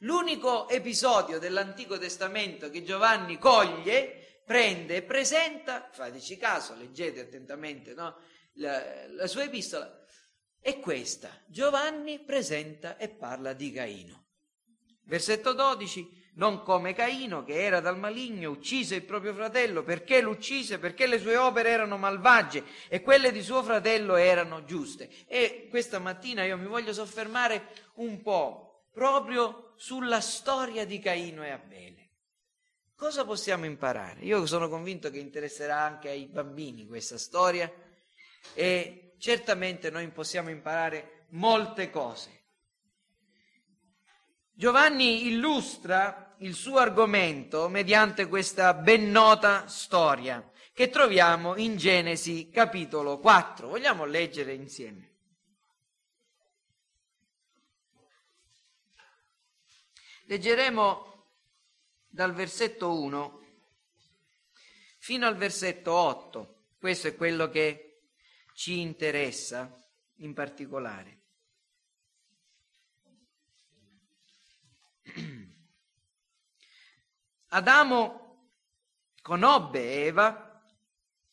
L'unico 0.00 0.68
episodio 0.68 1.38
dell'Antico 1.38 1.98
Testamento 1.98 2.70
che 2.70 2.82
Giovanni 2.82 3.36
coglie, 3.38 4.42
prende 4.44 4.96
e 4.96 5.02
presenta, 5.02 5.90
fateci 5.92 6.38
caso, 6.38 6.74
leggete 6.74 7.20
attentamente 7.20 7.92
no? 7.94 8.16
la, 8.54 9.06
la 9.08 9.26
sua 9.26 9.44
epistola, 9.44 10.02
è 10.60 10.78
questa. 10.80 11.42
Giovanni 11.46 12.20
presenta 12.20 12.96
e 12.96 13.08
parla 13.08 13.52
di 13.52 13.70
Caino. 13.70 14.27
Versetto 15.08 15.54
12, 15.54 16.06
non 16.34 16.62
come 16.62 16.92
Caino 16.92 17.42
che 17.42 17.62
era 17.62 17.80
dal 17.80 17.98
maligno, 17.98 18.50
uccise 18.50 18.96
il 18.96 19.04
proprio 19.04 19.32
fratello, 19.32 19.82
perché 19.82 20.20
l'uccise? 20.20 20.78
Perché 20.78 21.06
le 21.06 21.18
sue 21.18 21.38
opere 21.38 21.70
erano 21.70 21.96
malvagie 21.96 22.62
e 22.88 23.00
quelle 23.00 23.32
di 23.32 23.42
suo 23.42 23.62
fratello 23.62 24.16
erano 24.16 24.64
giuste. 24.64 25.08
E 25.26 25.66
questa 25.70 25.98
mattina 25.98 26.44
io 26.44 26.58
mi 26.58 26.66
voglio 26.66 26.92
soffermare 26.92 27.68
un 27.94 28.20
po' 28.20 28.84
proprio 28.92 29.72
sulla 29.76 30.20
storia 30.20 30.84
di 30.84 30.98
Caino 30.98 31.42
e 31.42 31.50
Abele. 31.50 32.10
Cosa 32.94 33.24
possiamo 33.24 33.64
imparare? 33.64 34.20
Io 34.20 34.44
sono 34.44 34.68
convinto 34.68 35.08
che 35.08 35.18
interesserà 35.18 35.80
anche 35.80 36.10
ai 36.10 36.26
bambini 36.26 36.86
questa 36.86 37.16
storia 37.16 37.72
e 38.52 39.14
certamente 39.18 39.88
noi 39.88 40.06
possiamo 40.08 40.50
imparare 40.50 41.24
molte 41.30 41.88
cose. 41.90 42.37
Giovanni 44.58 45.28
illustra 45.28 46.34
il 46.38 46.52
suo 46.52 46.78
argomento 46.78 47.68
mediante 47.68 48.26
questa 48.26 48.74
ben 48.74 49.08
nota 49.08 49.68
storia 49.68 50.50
che 50.72 50.90
troviamo 50.90 51.54
in 51.54 51.76
Genesi 51.76 52.50
capitolo 52.50 53.20
4. 53.20 53.68
Vogliamo 53.68 54.04
leggere 54.04 54.54
insieme. 54.54 55.14
Leggeremo 60.24 61.26
dal 62.08 62.34
versetto 62.34 63.00
1 63.00 63.40
fino 64.98 65.28
al 65.28 65.36
versetto 65.36 65.92
8. 65.92 66.64
Questo 66.80 67.06
è 67.06 67.14
quello 67.14 67.48
che 67.48 68.00
ci 68.54 68.80
interessa 68.80 69.70
in 70.16 70.34
particolare. 70.34 71.18
Adamo 77.48 78.50
conobbe 79.22 80.04
Eva, 80.04 80.62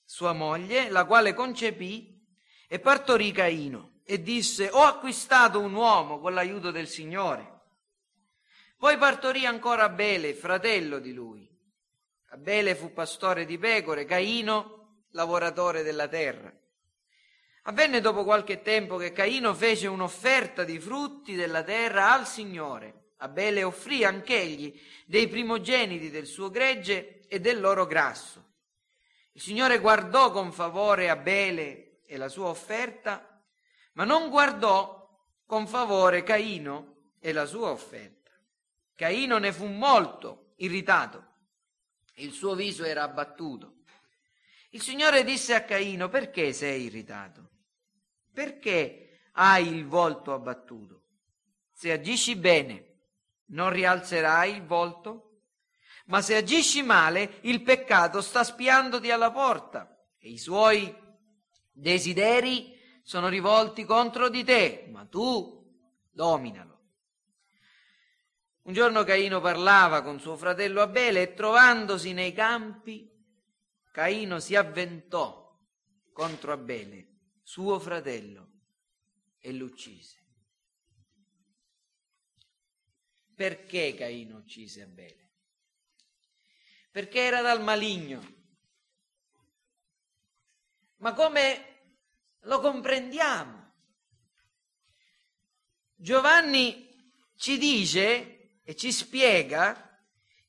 sua 0.04 0.34
moglie, 0.34 0.90
la 0.90 1.06
quale 1.06 1.34
concepì 1.34 2.24
e 2.68 2.80
partorì 2.80 3.32
Caino 3.32 4.00
e 4.06 4.22
disse 4.22 4.70
ho 4.72 4.84
acquistato 4.84 5.60
un 5.60 5.74
uomo 5.74 6.20
con 6.20 6.34
l'aiuto 6.34 6.72
del 6.72 6.88
Signore. 6.88 7.54
Poi 8.78 8.98
partorì 8.98 9.46
ancora 9.46 9.84
Abele, 9.84 10.34
fratello 10.34 11.00
di 11.00 11.14
lui. 11.14 11.50
Abele 12.30 12.76
fu 12.76 12.94
pastore 12.94 13.46
di 13.46 13.58
pecore, 13.58 14.06
Caino 14.06 15.04
lavoratore 15.12 15.82
della 15.82 16.08
terra. 16.08 16.54
Avvenne 17.64 18.00
dopo 18.00 18.24
qualche 18.24 18.62
tempo 18.62 18.98
che 18.98 19.12
Caino 19.12 19.54
fece 19.54 19.88
un'offerta 19.88 20.64
di 20.64 20.80
frutti 20.80 21.34
della 21.34 21.64
terra 21.64 22.14
al 22.14 22.28
Signore. 22.28 23.05
Abele 23.18 23.64
offrì 23.64 24.04
anch'egli 24.04 24.80
dei 25.06 25.28
primogeniti 25.28 26.10
del 26.10 26.26
suo 26.26 26.50
gregge 26.50 27.26
e 27.28 27.40
del 27.40 27.60
loro 27.60 27.86
grasso. 27.86 28.44
Il 29.32 29.42
Signore 29.42 29.80
guardò 29.80 30.32
con 30.32 30.52
favore 30.52 31.10
Abele 31.10 32.02
e 32.06 32.18
la 32.18 32.30
sua 32.30 32.48
offerta, 32.48 33.44
ma 33.94 34.04
non 34.04 34.30
guardò 34.30 35.10
con 35.46 35.68
favore 35.68 36.24
Caino 36.24 37.14
e 37.20 37.32
la 37.32 37.46
sua 37.46 37.70
offerta. 37.70 38.32
Caino 38.96 39.38
ne 39.38 39.52
fu 39.52 39.66
molto 39.66 40.54
irritato, 40.58 41.34
il 42.16 42.32
suo 42.32 42.56
viso 42.56 42.84
era 42.84 43.04
abbattuto. 43.04 43.84
Il 44.70 44.82
Signore 44.82 45.24
disse 45.24 45.54
a 45.54 45.64
Caino, 45.64 46.10
perché 46.10 46.54
sei 46.54 46.84
irritato? 46.84 47.50
Perché 48.34 49.30
hai 49.34 49.68
il 49.68 49.86
volto 49.86 50.34
abbattuto? 50.34 51.04
Se 51.72 51.92
agisci 51.92 52.36
bene, 52.36 52.85
non 53.48 53.70
rialzerai 53.70 54.56
il 54.56 54.66
volto? 54.66 55.22
Ma 56.06 56.22
se 56.22 56.36
agisci 56.36 56.84
male, 56.84 57.40
il 57.42 57.62
peccato 57.64 58.22
sta 58.22 58.44
spiandoti 58.44 59.10
alla 59.12 59.32
porta 59.32 60.06
e 60.18 60.30
i 60.30 60.38
suoi 60.38 60.94
desideri 61.72 62.74
sono 63.04 63.28
rivolti 63.28 63.86
contro 63.86 64.30
di 64.30 64.44
te, 64.44 64.88
ma 64.92 65.06
tu 65.06 65.64
dominalo. 66.12 66.74
Un 68.64 68.74
giorno 68.74 69.04
Caino 69.04 69.42
parlava 69.42 70.02
con 70.02 70.20
suo 70.20 70.36
fratello 70.36 70.82
Abele 70.82 71.22
e 71.22 71.34
trovandosi 71.34 72.14
nei 72.14 72.34
campi, 72.34 73.12
Caino 73.92 74.40
si 74.40 74.56
avventò 74.56 75.56
contro 76.12 76.52
Abele, 76.52 77.08
suo 77.44 77.80
fratello, 77.80 78.50
e 79.40 79.54
l'uccise. 79.54 80.25
Perché 83.36 83.94
Caino 83.96 84.38
uccise 84.38 84.84
Abele? 84.84 85.32
Perché 86.92 87.20
era 87.20 87.42
dal 87.42 87.62
maligno. 87.62 88.34
Ma 90.98 91.14
come 91.14 91.66
lo 92.42 92.62
comprendiamo? 92.62 93.74
Giovanni 95.96 97.14
ci 97.36 97.58
dice 97.58 98.60
e 98.64 98.76
ci 98.76 98.92
spiega 98.92 100.00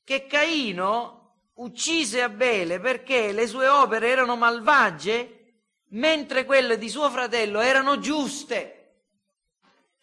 che 0.04 0.26
Caino 0.26 1.50
uccise 1.54 2.22
Abele 2.22 2.78
perché 2.78 3.32
le 3.32 3.46
sue 3.48 3.66
opere 3.66 4.08
erano 4.08 4.36
malvagie 4.36 5.62
mentre 5.90 6.44
quelle 6.44 6.78
di 6.78 6.88
suo 6.88 7.10
fratello 7.10 7.60
erano 7.60 7.98
giuste. 7.98 8.85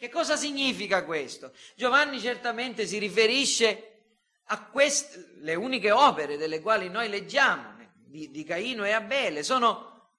Che 0.04 0.10
cosa 0.10 0.36
significa 0.36 1.06
questo? 1.06 1.54
Giovanni 1.78 2.20
certamente 2.20 2.86
si 2.86 2.98
riferisce 2.98 4.02
a 4.48 4.66
queste, 4.66 5.36
le 5.38 5.56
uniche 5.56 5.92
opere 5.92 6.36
delle 6.36 6.60
quali 6.60 6.89
noi 6.89 7.08
leggiamo 7.08 7.78
di, 7.94 8.30
di 8.30 8.44
Caino 8.44 8.84
e 8.84 8.92
Abele, 8.92 9.44
sono 9.44 10.10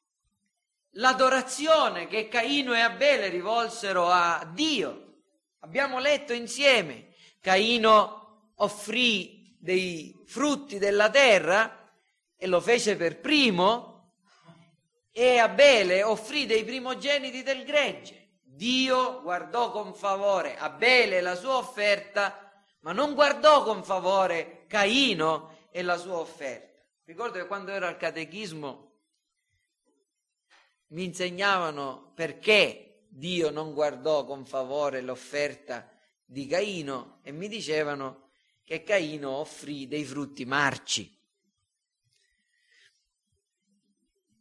l'adorazione 0.93 2.07
che 2.07 2.29
Caino 2.29 2.73
e 2.73 2.81
Abele 2.81 3.29
rivolsero 3.29 4.09
a 4.09 4.51
Dio. 4.55 5.17
Abbiamo 5.59 5.99
letto 5.99 6.33
insieme 6.33 7.09
Caino 7.41 8.53
offrì 8.55 9.55
dei 9.59 10.19
frutti 10.25 10.79
della 10.79 11.11
terra 11.11 11.93
e 12.35 12.47
lo 12.47 12.63
fece 12.63 12.97
per 12.97 13.21
primo 13.21 14.15
e 15.13 15.37
Abele 15.37 16.03
offrì 16.03 16.47
dei 16.47 16.65
primogeniti 16.65 17.43
del 17.43 17.65
gregge. 17.65 18.23
Dio 18.55 19.21
guardò 19.23 19.73
con 19.73 19.95
favore 19.95 20.57
Abele 20.57 21.19
e 21.19 21.21
la 21.21 21.35
sua 21.35 21.57
offerta, 21.57 22.53
ma 22.81 22.93
non 22.93 23.15
guardò 23.15 23.65
con 23.65 23.83
favore 23.83 24.65
Caino 24.69 25.67
e 25.71 25.83
la 25.83 25.97
sua 25.97 26.19
offerta. 26.19 26.81
Ricordo 27.05 27.39
che 27.39 27.47
quando 27.47 27.73
ero 27.73 27.87
al 27.87 27.97
catechismo 27.97 28.93
mi 30.89 31.05
insegnavano 31.05 32.13
perché 32.15 33.07
Dio 33.09 33.51
non 33.51 33.75
guardò 33.75 34.25
con 34.25 34.45
favore 34.45 35.01
l'offerta 35.01 35.91
di 36.25 36.47
Caino 36.47 37.19
e 37.23 37.33
mi 37.33 37.49
dicevano 37.49 38.31
che 38.63 38.85
Caino 38.85 39.31
offrì 39.31 39.89
dei 39.89 40.05
frutti 40.05 40.45
marci. 40.45 41.13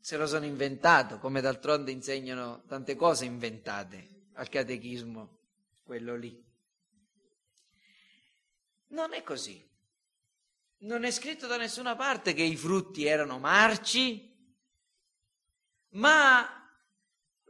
Se 0.05 0.17
lo 0.17 0.27
sono 0.27 0.43
inventato, 0.43 1.17
come 1.17 1.39
d'altronde 1.39 1.89
insegnano 1.89 2.65
tante 2.67 2.97
cose 2.97 3.23
inventate 3.23 4.31
al 4.33 4.49
catechismo, 4.49 5.39
quello 5.81 6.17
lì. 6.17 6.43
Non 8.87 9.13
è 9.13 9.23
così. 9.23 9.65
Non 10.79 11.05
è 11.05 11.11
scritto 11.11 11.47
da 11.47 11.55
nessuna 11.55 11.95
parte 11.95 12.33
che 12.33 12.43
i 12.43 12.57
frutti 12.57 13.05
erano 13.05 13.39
marci, 13.39 14.29
ma 15.91 16.49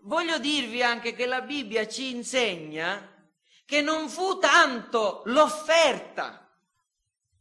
voglio 0.01 0.37
dirvi 0.37 0.83
anche 0.83 1.15
che 1.15 1.25
la 1.25 1.41
Bibbia 1.41 1.87
ci 1.87 2.11
insegna 2.11 3.31
che 3.65 3.81
non 3.81 4.07
fu 4.09 4.37
tanto 4.37 5.23
l'offerta 5.25 6.55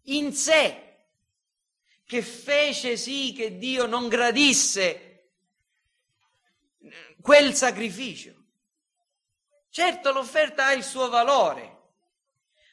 in 0.04 0.32
sé 0.32 0.91
che 2.12 2.20
fece 2.20 2.98
sì 2.98 3.32
che 3.34 3.56
Dio 3.56 3.86
non 3.86 4.06
gradisse 4.06 5.30
quel 7.22 7.54
sacrificio. 7.54 8.34
Certo 9.70 10.12
l'offerta 10.12 10.66
ha 10.66 10.72
il 10.74 10.84
suo 10.84 11.08
valore, 11.08 11.92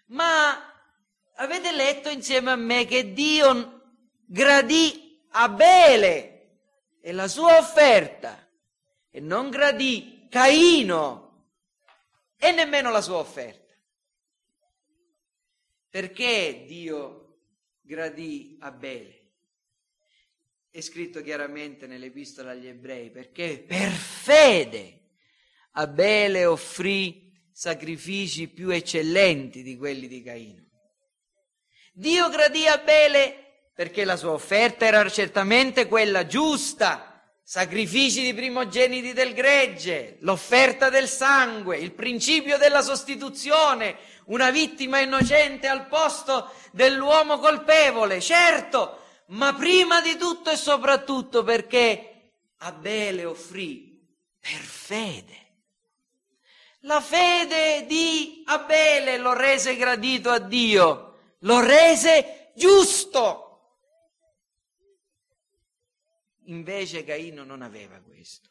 ma 0.08 0.62
avete 1.36 1.72
letto 1.72 2.10
insieme 2.10 2.52
a 2.52 2.58
me 2.58 2.84
che 2.84 3.14
Dio 3.14 3.94
gradì 4.26 5.26
Abele 5.30 6.58
e 7.00 7.14
la 7.14 7.30
sua 7.30 7.60
offerta 7.60 8.46
e 9.10 9.22
non 9.22 9.50
gradì 9.50 10.28
Caino 10.30 11.46
e 12.36 12.52
nemmeno 12.52 12.92
la 12.92 13.00
sua 13.00 13.20
offerta. 13.20 13.74
Perché 15.90 16.66
Dio 16.68 17.38
gradì 17.84 18.58
Abele? 18.60 19.19
È 20.72 20.82
scritto 20.82 21.24
chiaramente 21.24 21.88
nell'epistola 21.88 22.52
agli 22.52 22.68
ebrei, 22.68 23.10
perché 23.10 23.64
per 23.68 23.90
fede 23.90 25.00
Abele 25.72 26.46
offrì 26.46 27.32
sacrifici 27.52 28.48
più 28.48 28.70
eccellenti 28.70 29.64
di 29.64 29.76
quelli 29.76 30.08
di 30.08 30.22
Caino. 30.22 30.64
Dio 31.92 32.30
gradì 32.30 32.68
Abele 32.68 33.72
perché 33.74 34.06
la 34.06 34.16
sua 34.16 34.32
offerta 34.32 34.86
era 34.86 35.10
certamente 35.10 35.88
quella 35.88 36.28
giusta, 36.28 37.20
sacrifici 37.44 38.22
di 38.22 38.36
primogeniti 38.36 39.12
del 39.12 39.34
gregge, 39.34 40.18
l'offerta 40.20 40.90
del 40.90 41.08
sangue, 41.08 41.78
il 41.78 41.94
principio 41.94 42.58
della 42.60 42.82
sostituzione, 42.82 43.98
una 44.26 44.52
vittima 44.52 45.00
innocente 45.00 45.68
al 45.68 45.88
posto 45.88 46.54
dell'uomo 46.74 47.40
colpevole, 47.40 48.22
certo, 48.22 49.00
ma 49.30 49.54
prima 49.54 50.02
di 50.02 50.16
tutto 50.18 50.50
e 50.50 50.56
soprattutto 50.56 51.44
perché 51.44 52.34
Abele 52.58 53.26
offrì 53.26 54.06
per 54.40 54.60
fede. 54.60 55.48
La 56.84 57.02
fede 57.02 57.86
di 57.86 58.44
Abele 58.46 59.18
lo 59.18 59.34
rese 59.34 59.76
gradito 59.76 60.30
a 60.30 60.40
Dio, 60.40 61.36
lo 61.40 61.60
rese 61.60 62.52
giusto. 62.56 63.46
Invece 66.46 67.04
Caino 67.04 67.44
non 67.44 67.62
aveva 67.62 68.00
questo. 68.00 68.49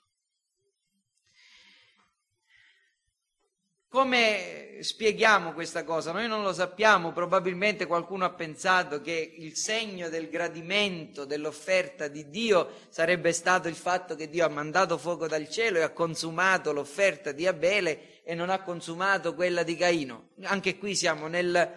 Come 3.91 4.77
spieghiamo 4.81 5.55
questa 5.55 5.83
cosa? 5.83 6.13
Noi 6.13 6.29
non 6.29 6.43
lo 6.43 6.53
sappiamo, 6.53 7.13
probabilmente 7.13 7.87
qualcuno 7.87 8.27
ha 8.27 8.31
pensato 8.31 9.01
che 9.01 9.35
il 9.39 9.57
segno 9.57 10.11
del 10.11 10.29
gradimento 10.29 11.25
dell'offerta 11.25 12.07
di 12.07 12.29
Dio 12.29 12.71
sarebbe 12.91 13.33
stato 13.33 13.67
il 13.67 13.75
fatto 13.75 14.15
che 14.15 14.29
Dio 14.29 14.45
ha 14.45 14.51
mandato 14.51 14.99
fuoco 14.99 15.27
dal 15.27 15.49
cielo 15.49 15.79
e 15.79 15.83
ha 15.83 15.91
consumato 15.91 16.73
l'offerta 16.73 17.33
di 17.33 17.47
Abele 17.47 18.23
e 18.25 18.35
non 18.35 18.51
ha 18.51 18.61
consumato 18.61 19.35
quella 19.35 19.63
di 19.63 19.75
Caino. 19.75 20.33
Anche 20.43 20.77
qui 20.77 20.95
siamo 20.95 21.27
nel, 21.27 21.73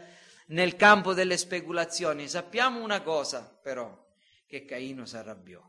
nel 0.48 0.76
campo 0.76 1.14
delle 1.14 1.38
speculazioni. 1.38 2.28
Sappiamo 2.28 2.84
una 2.84 3.02
cosa 3.02 3.58
però, 3.64 3.90
che 4.46 4.66
Caino 4.66 5.06
si 5.06 5.16
arrabbiò 5.16 5.66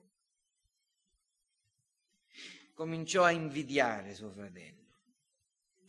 cominciò 2.74 3.22
a 3.22 3.31
invidiare 3.31 4.12
suo 4.14 4.31
fratello, 4.31 4.82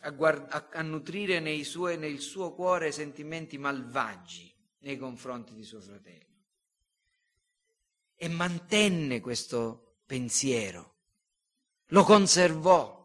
a, 0.04 0.10
guard- 0.12 0.52
a, 0.52 0.68
a 0.72 0.82
nutrire 0.82 1.40
suoi, 1.64 1.98
nel 1.98 2.20
suo 2.20 2.54
cuore 2.54 2.92
sentimenti 2.92 3.58
malvagi 3.58 4.54
nei 4.80 4.98
confronti 4.98 5.54
di 5.54 5.64
suo 5.64 5.80
fratello. 5.80 6.22
E 8.16 8.28
mantenne 8.28 9.22
questo 9.22 9.98
pensiero, 10.06 10.96
lo 11.88 12.04
conservò. 12.04 13.02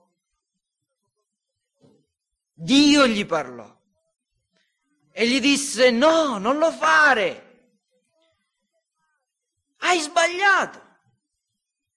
Dio 2.52 3.06
gli 3.06 3.24
parlò 3.24 3.76
e 5.12 5.28
gli 5.28 5.40
disse 5.40 5.90
no, 5.90 6.38
non 6.38 6.58
lo 6.58 6.72
fare. 6.72 7.46
Hai 9.78 10.00
sbagliato. 10.00 10.86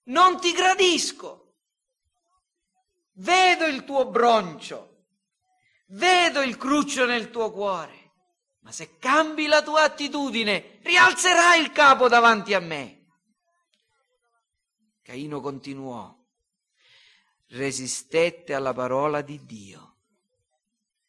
Non 0.04 0.40
ti 0.40 0.52
gradisco. 0.52 1.54
Vedo 3.14 3.66
il 3.66 3.84
tuo 3.84 4.08
broncio, 4.08 4.91
vedo 5.92 6.40
il 6.42 6.56
cruccio 6.56 7.06
nel 7.06 7.30
tuo 7.30 7.50
cuore, 7.50 8.12
ma 8.60 8.72
se 8.72 8.98
cambi 8.98 9.46
la 9.46 9.62
tua 9.62 9.82
attitudine, 9.82 10.78
rialzerai 10.82 11.60
il 11.60 11.72
capo 11.72 12.08
davanti 12.08 12.54
a 12.54 12.60
me. 12.60 13.00
Caino 15.02 15.40
continuò, 15.40 16.16
resistette 17.48 18.54
alla 18.54 18.72
parola 18.72 19.20
di 19.20 19.44
Dio, 19.44 19.96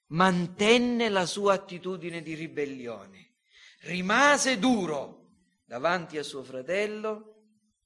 mantenne 0.08 1.10
la 1.10 1.26
sua 1.26 1.54
attitudine 1.54 2.22
di 2.22 2.34
ribellione, 2.34 3.36
rimase 3.82 4.58
duro 4.58 5.22
davanti 5.66 6.18
a 6.18 6.24
suo 6.24 6.44
fratello 6.44 7.30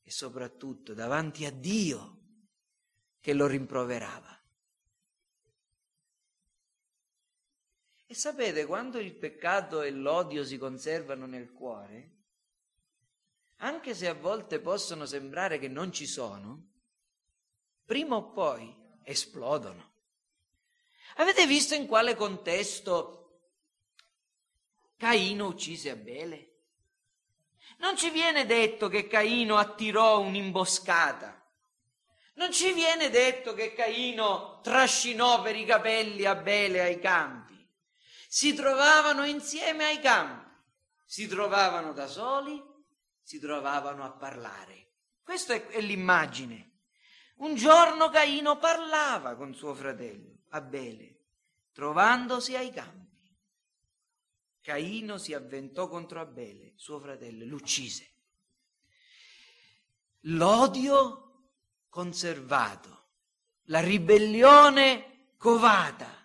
e 0.04 0.12
soprattutto 0.12 0.94
davanti 0.94 1.46
a 1.46 1.52
Dio 1.52 2.16
che 3.20 3.34
lo 3.34 3.46
rimproverava. 3.46 4.37
E 8.08 8.16
sapete, 8.16 8.66
quando 8.66 9.00
il 9.00 9.14
peccato 9.14 9.82
e 9.82 9.92
l'odio 9.92 10.44
si 10.44 10.58
conservano 10.58 11.26
nel 11.26 11.52
cuore, 11.52 12.12
anche 13.58 13.94
se 13.94 14.08
a 14.08 14.14
volte 14.14 14.60
possono 14.60 15.06
sembrare 15.06 15.60
che 15.60 15.68
non 15.68 15.92
ci 15.92 16.08
sono, 16.08 16.70
prima 17.86 18.16
o 18.16 18.32
poi 18.32 18.74
esplodono. 19.04 19.92
Avete 21.18 21.46
visto 21.46 21.76
in 21.76 21.86
quale 21.86 22.16
contesto 22.16 23.42
Caino 24.96 25.48
uccise 25.48 25.90
Abele? 25.90 26.52
Non 27.80 27.98
ci 27.98 28.10
viene 28.10 28.46
detto 28.46 28.88
che 28.88 29.08
Caino 29.08 29.58
attirò 29.58 30.20
un'imboscata 30.22 31.38
non 32.38 32.52
ci 32.52 32.72
viene 32.72 33.10
detto 33.10 33.54
che 33.54 33.74
Caino 33.74 34.60
trascinò 34.62 35.42
per 35.42 35.56
i 35.56 35.66
capelli 35.66 36.24
Abele 36.26 36.82
ai 36.82 37.00
campi. 37.00 37.47
Si 38.28 38.54
trovavano 38.54 39.26
insieme 39.26 39.86
ai 39.86 40.00
campi, 40.00 40.52
si 41.06 41.28
trovavano 41.28 41.94
da 41.94 42.08
soli, 42.08 42.62
si 43.22 43.40
trovavano 43.40 44.04
a 44.04 44.12
parlare. 44.12 44.92
Questa 45.24 45.54
è, 45.54 45.66
è 45.68 45.82
l'immagine. 45.82 46.80
Un 47.38 47.56
giorno 47.56 48.10
Caino 48.10 48.58
parlava 48.58 49.36
con 49.36 49.54
suo 49.54 49.74
fratello 49.74 50.38
Abele, 50.50 51.24
trovandosi 51.72 52.56
ai 52.56 52.72
campi. 52.72 53.06
Caino 54.62 55.18
si 55.18 55.34
avventò 55.34 55.88
contro 55.88 56.20
Abele, 56.20 56.74
suo 56.76 57.00
fratello, 57.00 57.44
e 57.44 57.46
l'uccise. 57.46 58.12
L'odio 60.22 61.52
conservato, 61.90 63.10
la 63.66 63.80
ribellione 63.80 65.34
covata, 65.38 66.17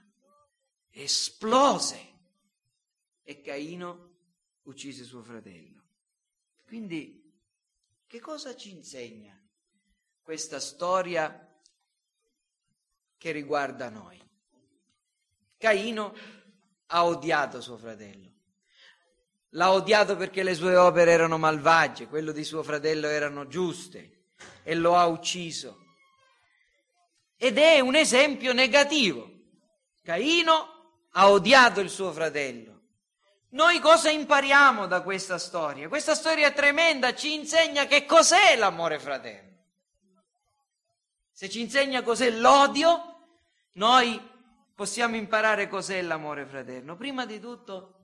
esplose 0.93 2.11
e 3.23 3.41
Caino 3.41 4.11
uccise 4.63 5.05
suo 5.05 5.23
fratello. 5.23 5.83
Quindi 6.65 7.21
che 8.07 8.21
cosa 8.21 8.55
ci 8.55 8.71
insegna 8.71 9.39
questa 10.23 10.61
storia 10.61 11.49
che 13.17 13.31
riguarda 13.31 13.89
noi? 13.89 14.21
Caino 15.57 16.15
ha 16.87 17.05
odiato 17.05 17.61
suo 17.61 17.77
fratello. 17.77 18.31
L'ha 19.51 19.73
odiato 19.73 20.17
perché 20.17 20.43
le 20.43 20.55
sue 20.55 20.77
opere 20.77 21.13
erano 21.13 21.38
malvagie, 21.38 22.07
quello 22.07 22.33
di 22.33 22.43
suo 22.43 22.63
fratello 22.63 23.07
erano 23.07 23.47
giuste 23.47 24.31
e 24.63 24.75
lo 24.75 24.97
ha 24.97 25.07
ucciso. 25.07 25.79
Ed 27.37 27.59
è 27.59 27.81
un 27.81 27.95
esempio 27.95 28.53
negativo. 28.53 29.31
Caino 30.03 30.82
ha 31.13 31.31
odiato 31.31 31.81
il 31.81 31.88
suo 31.88 32.13
fratello. 32.13 32.81
Noi 33.50 33.81
cosa 33.81 34.10
impariamo 34.10 34.87
da 34.87 35.02
questa 35.02 35.38
storia? 35.38 35.88
Questa 35.88 36.15
storia 36.15 36.52
tremenda, 36.52 37.15
ci 37.15 37.35
insegna 37.35 37.87
che 37.87 38.06
cos'è 38.06 38.56
l'amore 38.56 38.98
fraterno. 38.98 39.50
Se 41.31 41.48
ci 41.48 41.60
insegna 41.60 42.02
cos'è 42.02 42.31
l'odio, 42.31 43.27
noi 43.73 44.21
possiamo 44.75 45.17
imparare 45.17 45.69
cos'è 45.69 46.00
l'amore 46.02 46.46
fraterno. 46.46 46.96
Prima 46.96 47.27
di 47.27 47.40
tutto, 47.40 47.94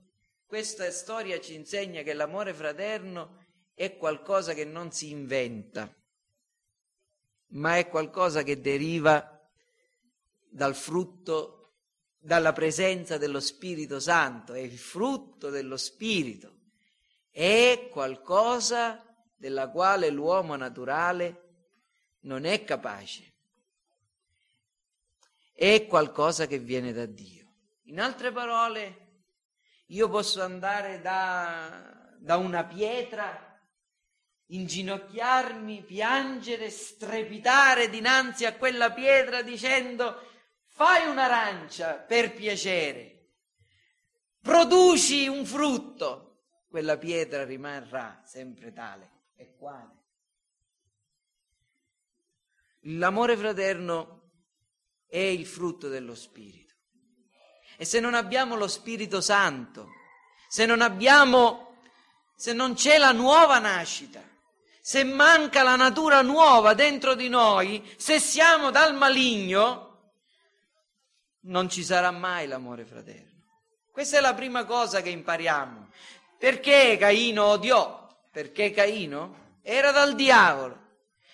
questa 0.45 0.89
storia 0.91 1.39
ci 1.39 1.55
insegna 1.55 2.03
che 2.03 2.13
l'amore 2.13 2.53
fraterno 2.53 3.45
è 3.73 3.97
qualcosa 3.97 4.53
che 4.53 4.65
non 4.65 4.91
si 4.91 5.09
inventa 5.09 5.91
ma 7.51 7.77
è 7.77 7.87
qualcosa 7.87 8.43
che 8.43 8.59
deriva 8.59 9.39
dal 10.49 10.75
frutto 10.75 11.58
dalla 12.19 12.51
presenza 12.51 13.17
dello 13.17 13.39
Spirito 13.39 13.99
Santo, 13.99 14.53
è 14.53 14.59
il 14.59 14.77
frutto 14.77 15.49
dello 15.49 15.77
Spirito, 15.77 16.57
è 17.31 17.87
qualcosa 17.91 19.03
della 19.35 19.69
quale 19.69 20.09
l'uomo 20.09 20.55
naturale 20.57 21.47
non 22.21 22.43
è 22.43 22.63
capace, 22.65 23.33
è 25.53 25.87
qualcosa 25.87 26.45
che 26.45 26.59
viene 26.59 26.91
da 26.91 27.05
Dio. 27.05 27.47
In 27.83 28.01
altre 28.01 28.31
parole, 28.31 29.07
io 29.87 30.09
posso 30.09 30.41
andare 30.41 30.99
da, 31.01 32.15
da 32.17 32.35
una 32.35 32.65
pietra 32.65 33.47
inginocchiarmi, 34.51 35.83
piangere, 35.83 36.69
strepitare 36.69 37.89
dinanzi 37.89 38.45
a 38.45 38.55
quella 38.55 38.91
pietra 38.91 39.41
dicendo 39.41 40.27
fai 40.79 41.07
un'arancia 41.07 41.95
per 41.95 42.33
piacere, 42.33 43.31
produci 44.41 45.27
un 45.27 45.45
frutto, 45.45 46.45
quella 46.69 46.97
pietra 46.97 47.43
rimarrà 47.43 48.21
sempre 48.23 48.71
tale 48.71 49.09
e 49.35 49.57
quale. 49.57 49.97
L'amore 52.83 53.35
fraterno 53.35 54.21
è 55.05 55.17
il 55.17 55.45
frutto 55.45 55.89
dello 55.89 56.15
Spirito. 56.15 56.75
E 57.75 57.83
se 57.83 57.99
non 57.99 58.13
abbiamo 58.13 58.55
lo 58.55 58.69
Spirito 58.69 59.19
Santo, 59.19 59.89
se 60.47 60.65
non 60.65 60.79
abbiamo, 60.79 61.81
se 62.37 62.53
non 62.53 62.73
c'è 62.73 62.97
la 62.97 63.11
nuova 63.11 63.59
nascita, 63.59 64.23
se 64.79 65.03
manca 65.03 65.61
la 65.61 65.75
natura 65.75 66.21
nuova 66.21 66.73
dentro 66.73 67.15
di 67.15 67.27
noi, 67.27 67.85
se 67.97 68.17
siamo 68.21 68.71
dal 68.71 68.95
maligno, 68.95 69.88
non 71.41 71.69
ci 71.69 71.83
sarà 71.83 72.11
mai 72.11 72.47
l'amore 72.47 72.85
fraterno. 72.85 73.27
Questa 73.91 74.17
è 74.17 74.21
la 74.21 74.33
prima 74.33 74.65
cosa 74.65 75.01
che 75.01 75.09
impariamo. 75.09 75.89
Perché 76.37 76.97
Caino 76.97 77.45
odiò? 77.45 78.07
Perché 78.31 78.71
Caino 78.71 79.57
era 79.61 79.91
dal 79.91 80.15
diavolo. 80.15 80.77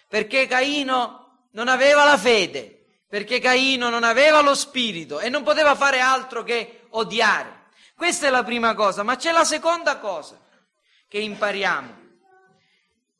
Perché 0.07 0.47
Caino 0.47 1.47
non 1.51 1.67
aveva 1.67 2.03
la 2.03 2.17
fede. 2.17 2.85
Perché 3.07 3.39
Caino 3.39 3.89
non 3.89 4.03
aveva 4.03 4.41
lo 4.41 4.55
spirito 4.55 5.19
e 5.19 5.29
non 5.29 5.43
poteva 5.43 5.75
fare 5.75 5.99
altro 5.99 6.43
che 6.43 6.87
odiare. 6.89 7.63
Questa 7.95 8.27
è 8.27 8.29
la 8.29 8.43
prima 8.43 8.73
cosa, 8.73 9.03
ma 9.03 9.15
c'è 9.15 9.31
la 9.31 9.45
seconda 9.45 9.99
cosa 9.99 10.37
che 11.07 11.19
impariamo, 11.19 11.93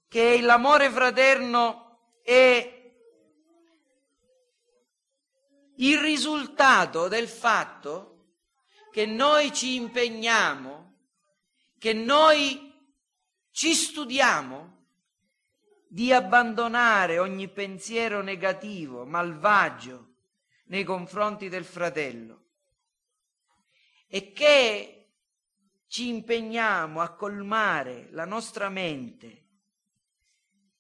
che 0.10 0.42
l'amore 0.42 0.90
fraterno 0.90 2.00
è 2.24 2.75
il 5.78 6.00
risultato 6.00 7.08
del 7.08 7.28
fatto 7.28 8.12
che 8.92 9.06
noi 9.06 9.54
ci 9.54 9.76
impegniamo, 9.76 10.94
che 11.78 11.94
noi 11.94 12.74
ci 13.52 13.74
studiamo 13.74 14.74
di 15.88 16.14
abbandonare 16.14 17.20
ogni 17.20 17.50
pensiero 17.50 18.22
negativo, 18.22 19.06
malvagio 19.06 20.14
nei 20.66 20.84
confronti 20.84 21.50
del 21.50 21.66
fratello 21.66 22.44
e 24.08 24.32
che 24.32 25.14
ci 25.88 26.08
impegniamo 26.08 27.02
a 27.02 27.14
colmare 27.16 28.08
la 28.12 28.26
nostra 28.26 28.70
mente 28.70 29.44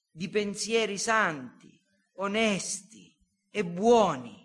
di 0.09 0.29
pensieri 0.29 0.97
santi, 0.97 1.79
onesti 2.15 3.13
e 3.49 3.65
buoni 3.65 4.44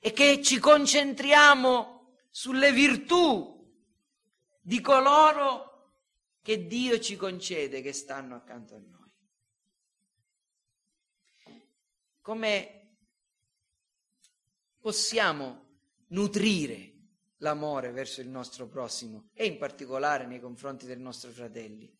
e 0.00 0.12
che 0.12 0.42
ci 0.42 0.58
concentriamo 0.58 2.16
sulle 2.30 2.72
virtù 2.72 3.56
di 4.60 4.80
coloro 4.80 5.68
che 6.42 6.66
Dio 6.66 6.98
ci 7.00 7.16
concede 7.16 7.80
che 7.82 7.92
stanno 7.92 8.36
accanto 8.36 8.74
a 8.74 8.78
noi. 8.78 9.10
Come 12.20 12.96
possiamo 14.78 15.66
nutrire 16.08 16.92
l'amore 17.38 17.90
verso 17.90 18.20
il 18.20 18.28
nostro 18.28 18.68
prossimo 18.68 19.30
e 19.34 19.46
in 19.46 19.58
particolare 19.58 20.26
nei 20.26 20.40
confronti 20.40 20.86
dei 20.86 20.98
nostri 20.98 21.32
fratelli? 21.32 21.94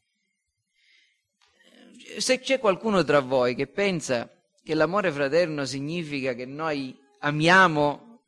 Se 2.19 2.39
c'è 2.39 2.59
qualcuno 2.59 3.03
tra 3.05 3.21
voi 3.21 3.55
che 3.55 3.67
pensa 3.67 4.31
che 4.63 4.75
l'amore 4.75 5.11
fraterno 5.11 5.65
significa 5.65 6.35
che 6.35 6.47
noi 6.47 6.99
amiamo 7.21 8.23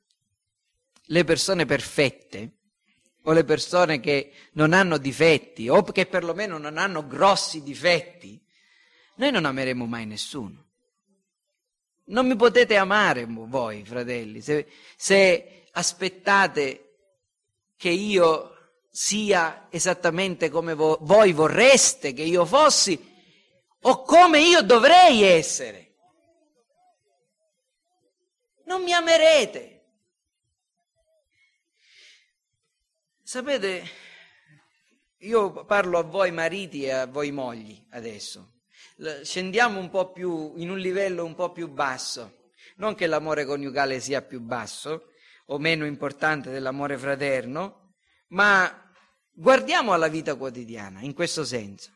le 1.07 1.25
persone 1.25 1.67
perfette 1.67 2.59
o 3.23 3.33
le 3.33 3.45
persone 3.45 4.01
che 4.01 4.33
non 4.53 4.73
hanno 4.73 4.97
difetti 4.99 5.69
o 5.69 5.83
che 5.83 6.07
perlomeno 6.07 6.59
non 6.59 6.79
hanno 6.79 7.07
grossi 7.07 7.63
difetti, 7.63 8.41
noi 9.17 9.31
non 9.31 9.45
ameremo 9.45 9.87
mai 9.87 10.07
nessuno. 10.07 10.69
Non 12.07 12.27
mi 12.27 12.37
potete 12.37 12.77
amare 12.77 13.27
voi, 13.27 13.85
fratelli, 13.85 14.41
se, 14.41 14.67
se 14.97 15.67
aspettate 15.73 16.87
che 17.77 17.91
io 17.91 18.55
sia 18.91 19.69
esattamente 19.71 20.51
come 20.51 20.75
vo- 20.75 20.99
voi 21.03 21.33
vorreste 21.33 22.13
che 22.13 22.23
io 22.23 22.45
fossi 22.45 22.99
o 23.83 24.03
come 24.03 24.41
io 24.41 24.63
dovrei 24.63 25.23
essere 25.23 25.90
non 28.71 28.85
mi 28.85 28.93
amerete. 28.93 29.81
Sapete, 33.21 33.83
io 35.19 35.65
parlo 35.65 35.99
a 35.99 36.03
voi 36.03 36.31
mariti 36.31 36.85
e 36.85 36.93
a 36.93 37.07
voi 37.07 37.33
mogli 37.33 37.85
adesso. 37.91 38.61
Scendiamo 39.25 39.81
un 39.81 39.91
po' 39.91 40.13
più, 40.13 40.53
in 40.57 40.71
un 40.71 40.79
livello 40.79 41.25
un 41.25 41.35
po' 41.35 41.51
più 41.51 41.67
basso. 41.69 42.51
Non 42.77 42.95
che 42.95 43.09
l'amore 43.09 43.45
coniugale 43.45 43.99
sia 43.99 44.23
più 44.23 44.39
basso 44.39 45.11
o 45.47 45.59
meno 45.59 45.85
importante 45.85 46.51
dell'amore 46.51 46.97
fraterno, 46.97 47.97
ma 48.29 48.93
guardiamo 49.33 49.93
alla 49.93 50.07
vita 50.07 50.37
quotidiana 50.37 51.01
in 51.01 51.13
questo 51.13 51.45
senso. 51.45 51.91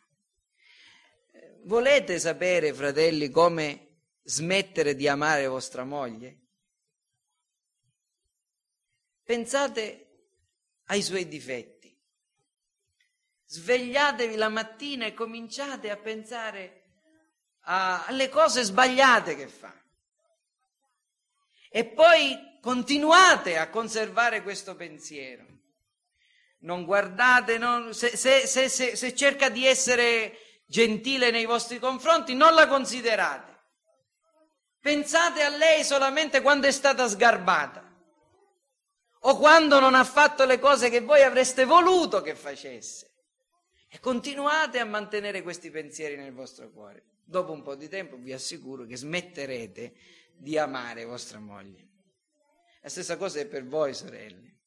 Volete 1.66 2.18
sapere, 2.18 2.74
fratelli, 2.74 3.30
come 3.30 4.00
smettere 4.24 4.96
di 4.96 5.06
amare 5.06 5.46
vostra 5.46 5.84
moglie? 5.84 6.43
Pensate 9.24 10.04
ai 10.88 11.02
suoi 11.02 11.26
difetti. 11.26 11.90
Svegliatevi 13.46 14.36
la 14.36 14.50
mattina 14.50 15.06
e 15.06 15.14
cominciate 15.14 15.90
a 15.90 15.96
pensare 15.96 16.82
a, 17.60 18.04
alle 18.04 18.28
cose 18.28 18.62
sbagliate 18.62 19.34
che 19.34 19.48
fa. 19.48 19.72
E 21.70 21.86
poi 21.86 22.58
continuate 22.60 23.56
a 23.56 23.70
conservare 23.70 24.42
questo 24.42 24.76
pensiero. 24.76 25.46
Non 26.60 26.84
guardate, 26.84 27.56
non, 27.56 27.94
se, 27.94 28.16
se, 28.16 28.46
se, 28.46 28.68
se 28.68 29.14
cerca 29.14 29.48
di 29.48 29.66
essere 29.66 30.38
gentile 30.66 31.30
nei 31.30 31.46
vostri 31.46 31.78
confronti, 31.78 32.34
non 32.34 32.52
la 32.52 32.66
considerate. 32.66 33.52
Pensate 34.80 35.42
a 35.42 35.48
lei 35.48 35.82
solamente 35.82 36.42
quando 36.42 36.66
è 36.66 36.70
stata 36.70 37.08
sgarbata 37.08 37.93
o 39.26 39.36
quando 39.38 39.80
non 39.80 39.94
ha 39.94 40.04
fatto 40.04 40.44
le 40.44 40.58
cose 40.58 40.90
che 40.90 41.00
voi 41.00 41.22
avreste 41.22 41.64
voluto 41.64 42.20
che 42.20 42.34
facesse. 42.34 43.12
E 43.88 43.98
continuate 44.00 44.78
a 44.78 44.84
mantenere 44.84 45.42
questi 45.42 45.70
pensieri 45.70 46.16
nel 46.16 46.32
vostro 46.32 46.70
cuore. 46.70 47.04
Dopo 47.24 47.52
un 47.52 47.62
po' 47.62 47.74
di 47.74 47.88
tempo 47.88 48.16
vi 48.16 48.32
assicuro 48.32 48.84
che 48.84 48.96
smetterete 48.96 49.94
di 50.36 50.58
amare 50.58 51.04
vostra 51.04 51.38
moglie. 51.38 51.88
La 52.82 52.88
stessa 52.90 53.16
cosa 53.16 53.40
è 53.40 53.46
per 53.46 53.64
voi, 53.66 53.94
sorelle. 53.94 54.58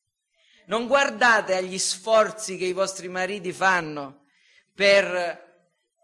Non 0.65 0.87
guardate 0.87 1.55
agli 1.55 1.77
sforzi 1.77 2.57
che 2.57 2.65
i 2.65 2.73
vostri 2.73 3.09
mariti 3.09 3.51
fanno 3.51 4.25
per, 4.73 5.05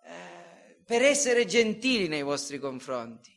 eh, 0.04 0.78
per 0.86 1.02
essere 1.02 1.46
gentili 1.46 2.08
nei 2.08 2.22
vostri 2.22 2.60
confronti. 2.60 3.33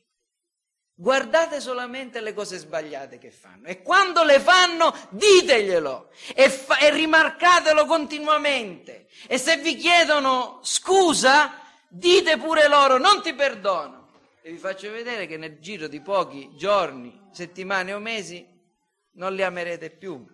Guardate 0.99 1.61
solamente 1.61 2.23
le 2.23 2.33
cose 2.33 2.57
sbagliate 2.57 3.19
che 3.19 3.31
fanno. 3.31 3.67
E 3.67 3.83
quando 3.83 4.25
le 4.25 4.41
fanno 4.41 4.95
diteglielo 5.11 6.11
e, 6.35 6.49
fa- 6.49 6.79
e, 6.79 6.91
rimarcatelo 6.91 7.85
continuamente. 7.85 9.07
E 9.27 9.37
se 9.37 9.59
vi 9.59 9.77
chiedono 9.77 10.61
scusa 10.63 11.61
dite 11.87 12.39
pure 12.39 12.67
loro 12.67 12.97
non 12.97 13.21
ti 13.21 13.35
perdono. 13.35 14.09
E 14.41 14.51
vi 14.51 14.57
faccio 14.57 14.91
vedere 14.91 15.27
che 15.27 15.37
nel 15.37 15.61
giro 15.61 15.87
di 15.87 16.01
pochi 16.01 16.57
giorni, 16.57 17.29
settimane 17.31 17.93
o 17.93 17.99
mesi 17.99 18.47
non 19.13 19.35
li 19.35 19.43
amerete 19.43 19.91
più. 19.91 20.25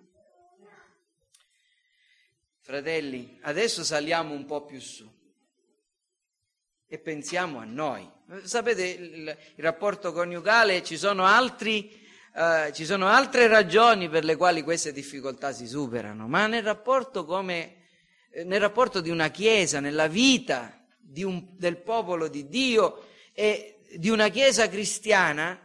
Fratelli, 2.60 3.36
adesso 3.42 3.82
saliamo 3.82 4.32
un 4.32 4.44
po' 4.44 4.64
più 4.64 4.78
su 4.78 5.21
e 6.92 6.98
pensiamo 6.98 7.58
a 7.58 7.64
noi. 7.64 8.06
Sapete, 8.42 8.86
il, 8.86 9.36
il 9.54 9.64
rapporto 9.64 10.12
coniugale, 10.12 10.82
ci 10.82 10.98
sono 10.98 11.24
altri 11.24 11.90
uh, 12.34 12.70
ci 12.70 12.84
sono 12.84 13.06
altre 13.06 13.46
ragioni 13.46 14.10
per 14.10 14.24
le 14.24 14.36
quali 14.36 14.60
queste 14.60 14.92
difficoltà 14.92 15.54
si 15.54 15.66
superano, 15.66 16.28
ma 16.28 16.46
nel 16.46 16.62
rapporto, 16.62 17.24
come, 17.24 17.76
eh, 18.30 18.44
nel 18.44 18.60
rapporto 18.60 19.00
di 19.00 19.08
una 19.08 19.30
Chiesa, 19.30 19.80
nella 19.80 20.06
vita 20.06 20.86
un, 21.22 21.56
del 21.56 21.78
popolo 21.78 22.28
di 22.28 22.46
Dio 22.48 23.06
e 23.32 23.80
di 23.96 24.10
una 24.10 24.28
Chiesa 24.28 24.68
cristiana, 24.68 25.58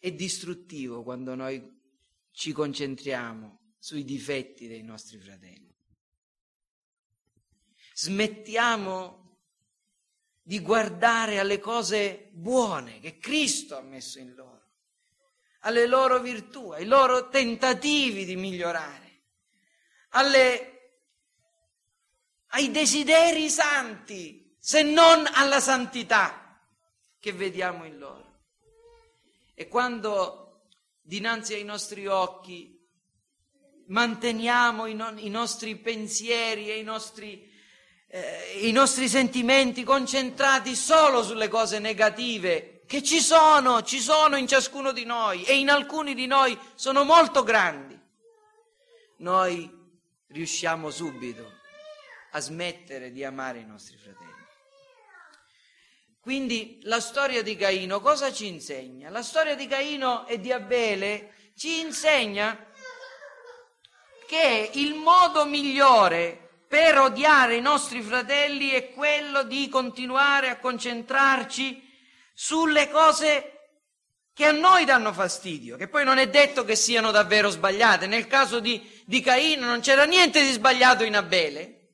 è 0.00 0.10
distruttivo 0.10 1.02
quando 1.02 1.34
noi 1.34 1.80
ci 2.30 2.52
concentriamo 2.52 3.74
sui 3.78 4.04
difetti 4.04 4.66
dei 4.68 4.82
nostri 4.82 5.18
fratelli. 5.18 5.71
Smettiamo 8.02 9.36
di 10.42 10.58
guardare 10.58 11.38
alle 11.38 11.60
cose 11.60 12.30
buone 12.32 12.98
che 12.98 13.18
Cristo 13.18 13.76
ha 13.76 13.80
messo 13.80 14.18
in 14.18 14.34
loro, 14.34 14.70
alle 15.60 15.86
loro 15.86 16.18
virtù, 16.18 16.72
ai 16.72 16.84
loro 16.84 17.28
tentativi 17.28 18.24
di 18.24 18.34
migliorare, 18.34 19.20
alle, 20.08 20.94
ai 22.48 22.72
desideri 22.72 23.48
santi, 23.48 24.56
se 24.58 24.82
non 24.82 25.24
alla 25.32 25.60
santità 25.60 26.60
che 27.20 27.32
vediamo 27.32 27.84
in 27.84 27.98
loro. 27.98 28.40
E 29.54 29.68
quando 29.68 30.64
dinanzi 31.00 31.54
ai 31.54 31.62
nostri 31.62 32.08
occhi 32.08 32.84
manteniamo 33.86 34.86
i, 34.86 34.94
no- 34.94 35.16
i 35.18 35.28
nostri 35.28 35.76
pensieri 35.76 36.68
e 36.68 36.80
i 36.80 36.82
nostri, 36.82 37.48
eh, 38.14 38.58
i 38.60 38.72
nostri 38.72 39.08
sentimenti 39.08 39.84
concentrati 39.84 40.74
solo 40.76 41.22
sulle 41.22 41.48
cose 41.48 41.78
negative, 41.78 42.82
che 42.86 43.02
ci 43.02 43.20
sono, 43.20 43.82
ci 43.82 44.00
sono 44.00 44.36
in 44.36 44.46
ciascuno 44.46 44.92
di 44.92 45.06
noi 45.06 45.44
e 45.44 45.56
in 45.56 45.70
alcuni 45.70 46.14
di 46.14 46.26
noi 46.26 46.58
sono 46.74 47.04
molto 47.04 47.42
grandi, 47.42 47.98
noi 49.18 49.66
riusciamo 50.26 50.90
subito 50.90 51.60
a 52.32 52.40
smettere 52.40 53.12
di 53.12 53.24
amare 53.24 53.60
i 53.60 53.66
nostri 53.66 53.96
fratelli. 53.96 54.30
Quindi 56.20 56.80
la 56.82 57.00
storia 57.00 57.42
di 57.42 57.56
Caino 57.56 58.02
cosa 58.02 58.30
ci 58.30 58.46
insegna? 58.46 59.08
La 59.08 59.22
storia 59.22 59.54
di 59.54 59.66
Caino 59.66 60.26
e 60.26 60.38
di 60.38 60.52
Abele 60.52 61.32
ci 61.56 61.80
insegna 61.80 62.66
che 64.26 64.70
il 64.74 64.94
modo 64.94 65.46
migliore 65.46 66.41
per 66.72 66.98
odiare 66.98 67.56
i 67.56 67.60
nostri 67.60 68.00
fratelli 68.00 68.70
è 68.70 68.92
quello 68.92 69.42
di 69.42 69.68
continuare 69.68 70.48
a 70.48 70.56
concentrarci 70.56 71.86
sulle 72.32 72.88
cose 72.88 73.58
che 74.32 74.46
a 74.46 74.52
noi 74.52 74.86
danno 74.86 75.12
fastidio, 75.12 75.76
che 75.76 75.86
poi 75.86 76.02
non 76.02 76.16
è 76.16 76.30
detto 76.30 76.64
che 76.64 76.74
siano 76.74 77.10
davvero 77.10 77.50
sbagliate. 77.50 78.06
Nel 78.06 78.26
caso 78.26 78.58
di, 78.58 78.90
di 79.04 79.20
Caino 79.20 79.66
non 79.66 79.80
c'era 79.80 80.04
niente 80.04 80.40
di 80.40 80.50
sbagliato 80.50 81.04
in 81.04 81.14
Abele, 81.14 81.90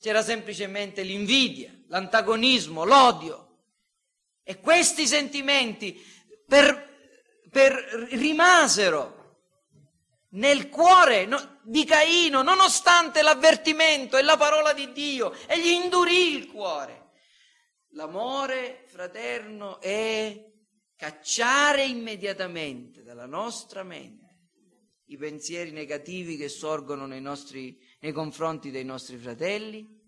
c'era 0.00 0.22
semplicemente 0.22 1.02
l'invidia, 1.02 1.74
l'antagonismo, 1.88 2.84
l'odio. 2.84 3.48
E 4.44 4.60
questi 4.60 5.08
sentimenti 5.08 6.00
per, 6.46 6.88
per 7.50 7.74
rimasero 8.12 9.19
nel 10.30 10.68
cuore 10.68 11.28
di 11.62 11.84
Caino, 11.84 12.42
nonostante 12.42 13.22
l'avvertimento 13.22 14.16
e 14.16 14.22
la 14.22 14.36
parola 14.36 14.72
di 14.72 14.92
Dio, 14.92 15.32
e 15.46 15.60
gli 15.60 15.68
indurì 15.68 16.36
il 16.36 16.46
cuore. 16.46 17.10
L'amore 17.94 18.84
fraterno 18.86 19.80
è 19.80 20.48
cacciare 20.94 21.84
immediatamente 21.84 23.02
dalla 23.02 23.26
nostra 23.26 23.82
mente 23.82 24.18
i 25.06 25.16
pensieri 25.16 25.72
negativi 25.72 26.36
che 26.36 26.48
sorgono 26.48 27.06
nei, 27.06 27.20
nostri, 27.20 27.76
nei 28.00 28.12
confronti 28.12 28.70
dei 28.70 28.84
nostri 28.84 29.16
fratelli 29.16 29.98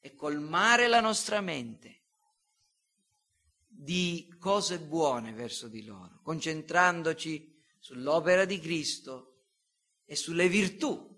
e 0.00 0.14
colmare 0.14 0.88
la 0.88 1.00
nostra 1.00 1.40
mente 1.40 2.00
di 3.68 4.34
cose 4.40 4.80
buone 4.80 5.32
verso 5.32 5.68
di 5.68 5.84
loro, 5.84 6.20
concentrandoci 6.24 7.54
sull'opera 7.78 8.44
di 8.44 8.58
Cristo 8.58 9.31
e 10.12 10.14
sulle 10.14 10.46
virtù 10.46 11.08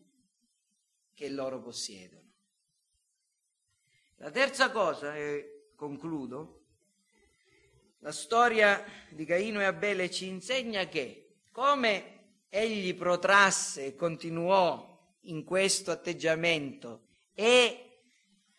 che 1.15 1.29
loro 1.29 1.61
possiedono. 1.61 2.31
La 4.19 4.31
terza 4.31 4.71
cosa, 4.71 5.17
e 5.17 5.73
concludo, 5.75 6.67
la 7.99 8.13
storia 8.13 8.85
di 9.11 9.25
Caino 9.25 9.61
e 9.61 9.65
Abele 9.65 10.13
ci 10.13 10.29
insegna 10.29 10.87
che 10.87 11.39
come 11.51 12.45
egli 12.49 12.95
protrasse 12.95 13.87
e 13.87 13.95
continuò 13.97 14.97
in 15.23 15.43
questo 15.43 15.91
atteggiamento 15.91 17.09
e 17.35 18.03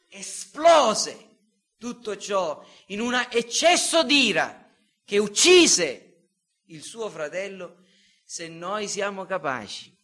esplose 0.09 1.29
tutto 1.77 2.17
ciò 2.17 2.61
in 2.87 2.99
un 2.99 3.13
eccesso 3.31 4.03
d'ira 4.03 4.69
che 5.05 5.17
uccise 5.17 6.31
il 6.65 6.83
suo 6.83 7.09
fratello, 7.09 7.85
se 8.25 8.49
noi 8.49 8.89
siamo 8.89 9.23
capaci 9.23 9.94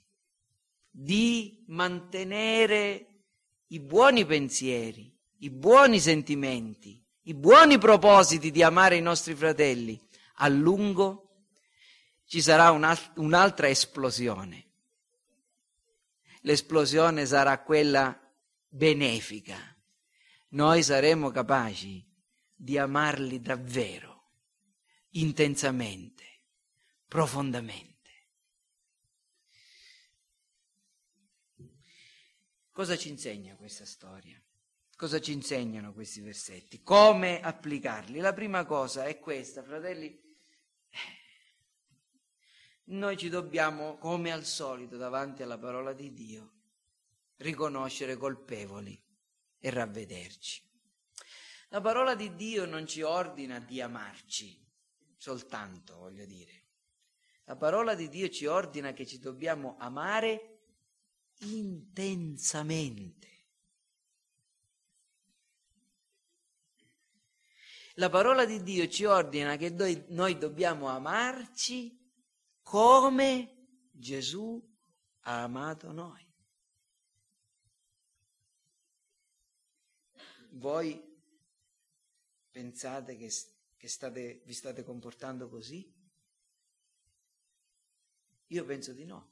di 0.92 1.64
mantenere 1.70 3.24
i 3.68 3.80
buoni 3.80 4.26
pensieri, 4.26 5.12
i 5.38 5.50
buoni 5.50 6.00
sentimenti, 6.00 7.04
i 7.24 7.34
buoni 7.34 7.78
propositi 7.78 8.52
di 8.52 8.62
amare 8.62 8.98
i 8.98 9.02
nostri 9.02 9.34
fratelli, 9.34 10.00
a 10.36 10.48
lungo 10.50 11.46
ci 12.26 12.42
sarà 12.42 12.72
un'altra 13.16 13.68
esplosione. 13.68 14.68
L'esplosione 16.42 17.26
sarà 17.26 17.62
quella 17.62 18.20
benefica 18.68 19.72
noi 20.52 20.84
saremo 20.84 21.30
capaci 21.30 22.06
di 22.54 22.78
amarli 22.78 23.40
davvero, 23.40 24.32
intensamente, 25.12 26.24
profondamente. 27.08 27.91
Cosa 32.82 32.98
ci 32.98 33.10
insegna 33.10 33.56
questa 33.58 33.86
storia? 33.86 34.42
Cosa 34.96 35.22
ci 35.22 35.34
insegnano 35.34 35.94
questi 35.94 36.20
versetti? 36.20 36.82
Come 36.82 37.40
applicarli? 37.40 38.18
La 38.18 38.34
prima 38.34 38.66
cosa 38.66 39.06
è 39.06 39.20
questa, 39.20 39.62
fratelli. 39.62 40.20
Noi 42.86 43.18
ci 43.18 43.30
dobbiamo, 43.30 44.00
come 44.00 44.32
al 44.32 44.46
solito, 44.46 44.98
davanti 44.98 45.44
alla 45.44 45.60
parola 45.60 45.94
di 45.94 46.12
Dio, 46.12 46.54
riconoscere 47.36 48.18
colpevoli 48.18 49.00
e 49.60 49.70
ravvederci. 49.70 50.68
La 51.70 51.82
parola 51.82 52.16
di 52.16 52.34
Dio 52.34 52.66
non 52.66 52.88
ci 52.88 53.04
ordina 53.04 53.60
di 53.60 53.80
amarci 53.80 54.60
soltanto, 55.18 55.98
voglio 55.98 56.26
dire. 56.26 56.64
La 57.44 57.56
parola 57.56 57.94
di 57.94 58.10
Dio 58.10 58.28
ci 58.30 58.48
ordina 58.48 58.92
che 58.92 59.06
ci 59.06 59.20
dobbiamo 59.20 59.76
amare 59.78 60.51
intensamente. 61.42 63.30
La 67.96 68.10
parola 68.10 68.46
di 68.46 68.64
Dio 68.64 68.88
ci 68.88 69.06
ordina 69.06 69.58
che 69.58 69.70
noi, 69.70 70.06
noi 70.10 70.38
dobbiamo 70.38 70.88
amarci 70.88 72.00
come 72.62 73.90
Gesù 73.92 74.60
ha 75.22 75.44
amato 75.44 75.92
noi. 75.92 76.30
Voi 80.52 81.10
pensate 82.50 83.18
che, 83.18 83.32
che 83.78 83.88
state, 83.88 84.42
vi 84.46 84.54
state 84.54 84.84
comportando 84.84 85.50
così? 85.50 86.00
Io 88.48 88.66
penso 88.66 88.94
di 88.94 89.06
no. 89.06 89.31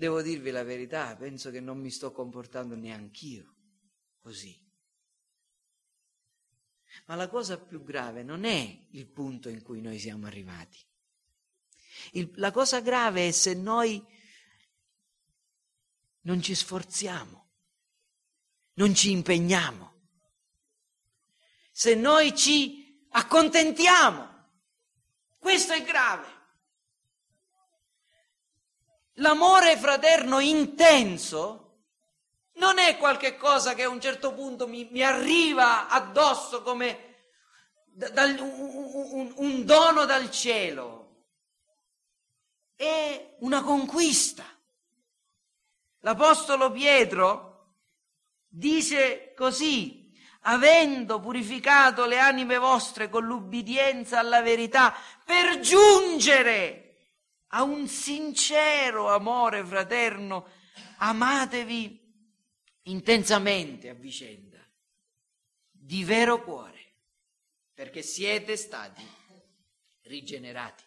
Devo 0.00 0.22
dirvi 0.22 0.50
la 0.50 0.62
verità, 0.62 1.14
penso 1.14 1.50
che 1.50 1.60
non 1.60 1.78
mi 1.78 1.90
sto 1.90 2.10
comportando 2.10 2.74
neanch'io 2.74 3.54
così. 4.22 4.58
Ma 7.04 7.16
la 7.16 7.28
cosa 7.28 7.58
più 7.58 7.84
grave 7.84 8.22
non 8.22 8.44
è 8.44 8.86
il 8.92 9.06
punto 9.06 9.50
in 9.50 9.62
cui 9.62 9.82
noi 9.82 9.98
siamo 9.98 10.26
arrivati. 10.26 10.78
Il, 12.12 12.30
la 12.36 12.50
cosa 12.50 12.80
grave 12.80 13.28
è 13.28 13.30
se 13.30 13.52
noi 13.52 14.02
non 16.22 16.40
ci 16.40 16.54
sforziamo 16.54 17.40
non 18.80 18.94
ci 18.94 19.10
impegniamo. 19.10 19.92
Se 21.70 21.94
noi 21.94 22.34
ci 22.34 23.06
accontentiamo, 23.10 24.48
questo 25.38 25.74
è 25.74 25.84
grave. 25.84 26.38
L'amore 29.14 29.76
fraterno 29.76 30.38
intenso 30.38 31.70
non 32.54 32.78
è 32.78 32.96
qualche 32.96 33.36
cosa 33.36 33.74
che 33.74 33.84
a 33.84 33.88
un 33.88 34.00
certo 34.00 34.32
punto 34.34 34.68
mi, 34.68 34.88
mi 34.90 35.02
arriva 35.02 35.88
addosso 35.88 36.62
come 36.62 37.10
dal, 37.86 38.38
un, 38.38 39.32
un 39.36 39.64
dono 39.64 40.04
dal 40.04 40.30
cielo, 40.30 41.26
è 42.76 43.36
una 43.40 43.62
conquista. 43.62 44.44
L'Apostolo 46.00 46.70
Pietro 46.70 47.74
dice 48.48 49.34
così, 49.36 50.10
avendo 50.42 51.20
purificato 51.20 52.06
le 52.06 52.18
anime 52.18 52.56
vostre 52.56 53.10
con 53.10 53.24
l'ubbidienza 53.24 54.18
alla 54.18 54.40
verità, 54.40 54.94
per 55.24 55.60
giungere 55.60 56.79
a 57.52 57.62
un 57.62 57.88
sincero 57.88 59.08
amore 59.12 59.64
fraterno, 59.64 60.48
amatevi 60.98 61.98
intensamente 62.82 63.88
a 63.88 63.94
vicenda, 63.94 64.58
di 65.70 66.04
vero 66.04 66.42
cuore, 66.42 66.78
perché 67.74 68.02
siete 68.02 68.56
stati 68.56 69.02
rigenerati. 70.02 70.84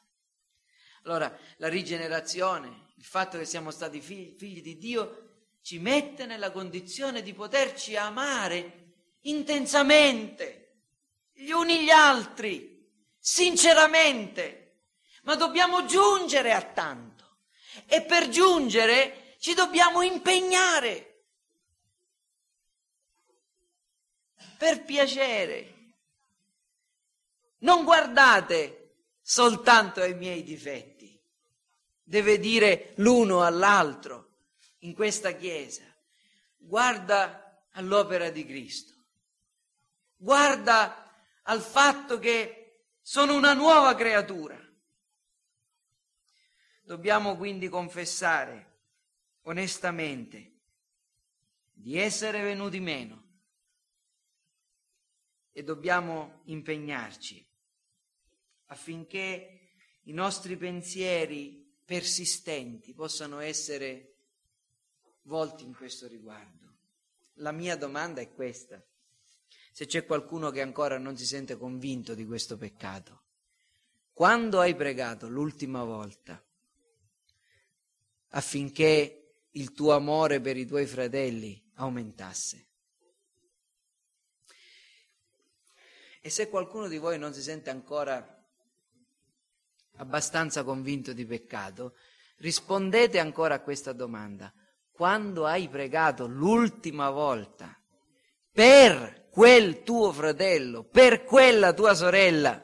Allora, 1.03 1.37
la 1.57 1.67
rigenerazione, 1.67 2.91
il 2.95 3.03
fatto 3.03 3.37
che 3.37 3.45
siamo 3.45 3.71
stati 3.71 3.99
figli, 3.99 4.37
figli 4.37 4.61
di 4.61 4.77
Dio, 4.77 5.31
ci 5.61 5.79
mette 5.79 6.25
nella 6.25 6.51
condizione 6.51 7.21
di 7.21 7.33
poterci 7.33 7.95
amare 7.95 8.93
intensamente 9.21 10.59
gli 11.33 11.51
uni 11.51 11.83
gli 11.83 11.89
altri, 11.89 12.89
sinceramente, 13.17 14.62
ma 15.23 15.35
dobbiamo 15.35 15.85
giungere 15.85 16.53
a 16.53 16.61
tanto 16.61 17.39
e 17.87 18.01
per 18.03 18.29
giungere 18.29 19.35
ci 19.39 19.53
dobbiamo 19.53 20.01
impegnare. 20.01 21.09
Per 24.57 24.83
piacere. 24.85 25.71
Non 27.59 27.83
guardate 27.83 28.95
soltanto 29.21 30.01
ai 30.01 30.13
miei 30.15 30.43
difetti 30.43 31.03
deve 32.03 32.37
dire 32.37 32.93
l'uno 32.97 33.43
all'altro 33.43 34.29
in 34.79 34.93
questa 34.93 35.31
Chiesa. 35.31 35.83
Guarda 36.57 37.65
all'opera 37.71 38.29
di 38.29 38.45
Cristo. 38.45 38.93
Guarda 40.15 41.11
al 41.43 41.61
fatto 41.61 42.19
che 42.19 42.85
sono 43.01 43.35
una 43.35 43.53
nuova 43.53 43.95
creatura. 43.95 44.59
Dobbiamo 46.85 47.37
quindi 47.37 47.69
confessare 47.69 48.71
onestamente 49.43 50.51
di 51.71 51.97
essere 51.97 52.41
venuti 52.41 52.81
meno 52.81 53.23
e 55.53 55.63
dobbiamo 55.63 56.41
impegnarci 56.45 57.45
affinché 58.65 59.69
i 60.03 60.11
nostri 60.11 60.57
pensieri 60.57 61.73
persistenti 61.85 62.93
possano 62.93 63.39
essere 63.39 64.15
volti 65.23 65.63
in 65.63 65.73
questo 65.73 66.07
riguardo. 66.07 66.67
La 67.35 67.53
mia 67.53 67.77
domanda 67.77 68.19
è 68.19 68.33
questa. 68.33 68.83
Se 69.71 69.85
c'è 69.85 70.05
qualcuno 70.05 70.51
che 70.51 70.61
ancora 70.61 70.97
non 70.97 71.15
si 71.15 71.25
sente 71.25 71.55
convinto 71.55 72.13
di 72.13 72.25
questo 72.25 72.57
peccato, 72.57 73.21
quando 74.11 74.59
hai 74.59 74.75
pregato 74.75 75.29
l'ultima 75.29 75.85
volta 75.85 76.42
affinché 78.35 79.47
il 79.51 79.73
tuo 79.73 79.93
amore 79.93 80.39
per 80.39 80.57
i 80.57 80.65
tuoi 80.65 80.85
fratelli 80.85 81.61
aumentasse? 81.75 82.67
E 86.21 86.29
se 86.29 86.47
qualcuno 86.47 86.87
di 86.87 86.97
voi 86.97 87.19
non 87.19 87.33
si 87.33 87.41
sente 87.41 87.69
ancora 87.69 88.41
abbastanza 89.97 90.63
convinto 90.63 91.11
di 91.13 91.25
peccato, 91.25 91.97
rispondete 92.37 93.19
ancora 93.19 93.55
a 93.55 93.61
questa 93.61 93.91
domanda. 93.91 94.53
Quando 94.91 95.45
hai 95.45 95.67
pregato 95.67 96.25
l'ultima 96.25 97.09
volta 97.09 97.77
per 98.51 99.27
quel 99.29 99.83
tuo 99.83 100.13
fratello, 100.13 100.83
per 100.83 101.23
quella 101.23 101.73
tua 101.73 101.93
sorella, 101.93 102.63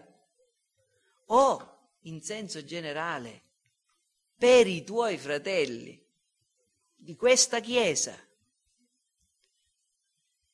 o 1.26 1.94
in 2.04 2.22
senso 2.22 2.64
generale 2.64 3.49
per 4.40 4.66
i 4.68 4.86
tuoi 4.86 5.18
fratelli 5.18 6.02
di 6.96 7.16
questa 7.16 7.60
Chiesa, 7.60 8.18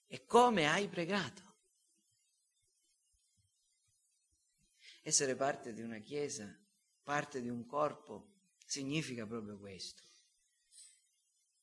e 0.08 0.26
come 0.26 0.68
hai 0.68 0.88
pregato? 0.88 1.44
Essere 5.04 5.36
parte 5.36 5.72
di 5.72 5.82
una 5.82 6.00
Chiesa 6.00 6.52
parte 7.06 7.40
di 7.40 7.50
un 7.50 7.68
corpo, 7.68 8.32
significa 8.66 9.28
proprio 9.28 9.60
questo. 9.60 10.02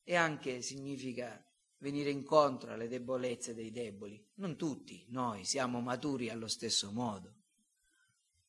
E 0.05 0.15
anche 0.15 0.63
significa 0.63 1.45
venire 1.79 2.11
incontro 2.11 2.73
alle 2.73 2.87
debolezze 2.87 3.53
dei 3.53 3.73
deboli. 3.73 4.25
Non 4.35 4.57
tutti 4.57 5.05
noi 5.09 5.45
siamo 5.45 5.81
maturi 5.81 6.31
allo 6.31 6.47
stesso 6.47 6.93
modo. 6.93 7.35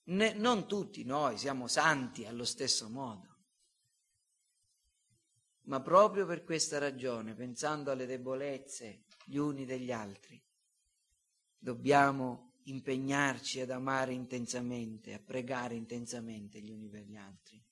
Ne, 0.04 0.34
non 0.34 0.68
tutti 0.68 1.04
noi 1.04 1.40
siamo 1.40 1.68
santi 1.68 2.28
allo 2.28 2.46
stesso 2.46 2.88
modo. 2.90 3.33
Ma 5.64 5.82
proprio 5.82 6.26
per 6.26 6.44
questa 6.44 6.78
ragione, 6.78 7.36
pensando 7.36 7.92
alle 7.92 8.06
debolezze 8.06 9.06
gli 9.26 9.38
uni 9.38 9.66
degli 9.66 9.92
altri, 9.92 10.42
dobbiamo 11.58 12.56
impegnarci 12.64 13.62
ad 13.62 13.72
amare 13.72 14.14
intensamente, 14.14 15.14
a 15.14 15.20
pregare 15.20 15.76
intensamente 15.76 16.60
gli 16.60 16.70
uni 16.70 16.90
per 16.90 17.04
gli 17.04 17.16
altri. 17.16 17.64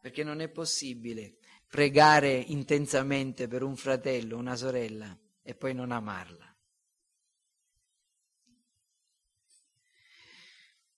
Perché 0.00 0.24
non 0.24 0.40
è 0.40 0.48
possibile 0.48 1.36
pregare 1.68 2.32
intensamente 2.32 3.46
per 3.46 3.62
un 3.62 3.76
fratello, 3.76 4.38
una 4.38 4.56
sorella 4.56 5.16
e 5.42 5.54
poi 5.54 5.74
non 5.74 5.92
amarla. 5.92 6.46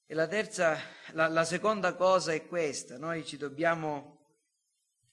E 0.07 0.15
la 0.15 0.29
terza, 0.29 0.79
la, 1.13 1.27
la 1.27 1.45
seconda 1.45 1.95
cosa 1.97 2.33
è 2.33 2.47
questa, 2.47 2.99
noi 2.99 3.25
ci 3.25 3.37
dobbiamo 3.37 4.22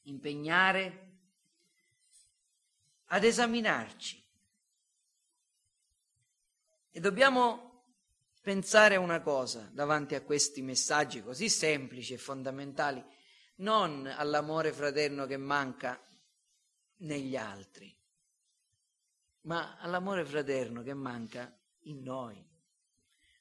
impegnare 0.10 1.08
ad 3.06 3.24
esaminarci 3.24 4.24
e 6.92 7.00
dobbiamo 7.00 7.84
pensare 8.42 8.96
una 8.96 9.22
cosa 9.22 9.70
davanti 9.72 10.16
a 10.16 10.22
questi 10.22 10.62
messaggi 10.62 11.22
così 11.22 11.50
semplici 11.50 12.14
e 12.14 12.18
fondamentali, 12.18 13.04
non 13.58 14.06
all'amore 14.08 14.72
fraterno 14.72 15.26
che 15.26 15.38
manca 15.38 16.02
negli 16.98 17.36
altri, 17.36 17.96
ma 19.42 19.78
all'amore 19.78 20.26
fraterno 20.26 20.82
che 20.82 20.94
manca 20.94 21.56
in 21.84 22.02
noi. 22.02 22.48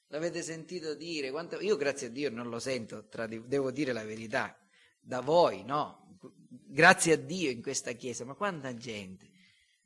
L'avete 0.07 0.41
sentito 0.41 0.95
dire? 0.95 1.31
Quanto... 1.31 1.59
Io 1.59 1.75
grazie 1.75 2.07
a 2.07 2.09
Dio 2.09 2.29
non 2.29 2.49
lo 2.49 2.59
sento, 2.59 3.07
tra... 3.07 3.27
devo 3.27 3.71
dire 3.71 3.93
la 3.93 4.03
verità, 4.03 4.57
da 4.99 5.21
voi, 5.21 5.63
no? 5.63 6.17
Grazie 6.49 7.13
a 7.13 7.17
Dio 7.17 7.49
in 7.49 7.61
questa 7.61 7.93
chiesa, 7.93 8.25
ma 8.25 8.33
quanta 8.33 8.75
gente? 8.75 9.29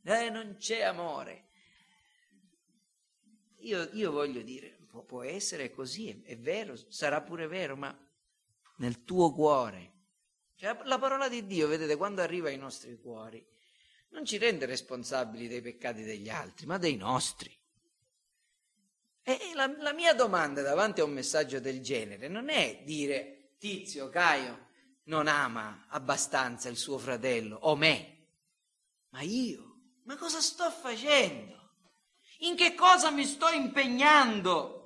Eh, 0.04 0.30
non 0.30 0.56
c'è 0.58 0.82
amore. 0.82 1.50
Io, 3.60 3.90
io 3.94 4.12
voglio 4.12 4.42
dire, 4.42 4.78
può, 4.90 5.04
può 5.04 5.24
essere 5.24 5.72
così, 5.72 6.10
è, 6.10 6.22
è, 6.32 6.38
vero, 6.38 6.76
sarà 6.90 7.22
pure 7.22 7.48
vero, 7.48 7.76
ma 7.76 7.98
nel 8.78 9.04
tuo 9.04 9.32
cuore. 9.32 9.92
Cioè, 10.56 10.78
la 10.84 11.00
parola 11.00 11.30
di 11.30 11.46
Dio, 11.46 11.68
vedete, 11.68 11.96
quando 11.96 12.22
arriva 12.22 12.50
ai 12.50 12.58
nostri 12.58 12.98
cuori, 13.00 13.46
non 14.10 14.26
ci 14.26 14.38
rende 14.38 14.66
responsabili 14.66 15.48
dei 15.48 15.62
peccati 15.62 16.04
degli 16.04 16.30
altri, 16.30 16.66
ma 16.66 16.78
dei 16.78 16.96
nostri. 16.96 17.56
E 19.24 19.40
la, 19.56 19.74
la 19.78 19.94
mia 19.94 20.14
domanda 20.14 20.62
davanti 20.62 21.00
a 21.00 21.06
un 21.06 21.14
messaggio 21.14 21.62
del 21.62 21.82
genere 21.82 22.28
non 22.28 22.50
è 22.50 22.82
dire 22.84 23.54
Tizio, 23.58 24.10
Caio, 24.10 24.63
non 25.06 25.28
ama 25.28 25.86
abbastanza 25.90 26.70
il 26.70 26.78
suo 26.78 26.98
fratello 26.98 27.58
o 27.62 27.76
me, 27.76 28.28
ma 29.10 29.22
io, 29.22 29.76
ma 30.06 30.16
cosa 30.16 30.40
sto 30.40 30.70
facendo? 30.70 31.62
In 32.40 32.56
che 32.56 32.76
cosa 32.76 33.10
mi 33.12 33.26
sto 33.26 33.50
impegnando? 33.50 34.80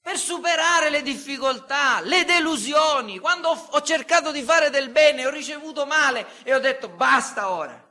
Per 0.00 0.16
superare 0.16 0.88
le 0.88 1.02
difficoltà, 1.02 2.00
le 2.00 2.24
delusioni. 2.24 3.18
Quando 3.18 3.48
ho, 3.48 3.68
ho 3.70 3.82
cercato 3.82 4.30
di 4.30 4.42
fare 4.42 4.70
del 4.70 4.90
bene, 4.90 5.26
ho 5.26 5.30
ricevuto 5.30 5.86
male 5.86 6.26
e 6.44 6.54
ho 6.54 6.60
detto 6.60 6.88
basta 6.88 7.50
ora. 7.50 7.86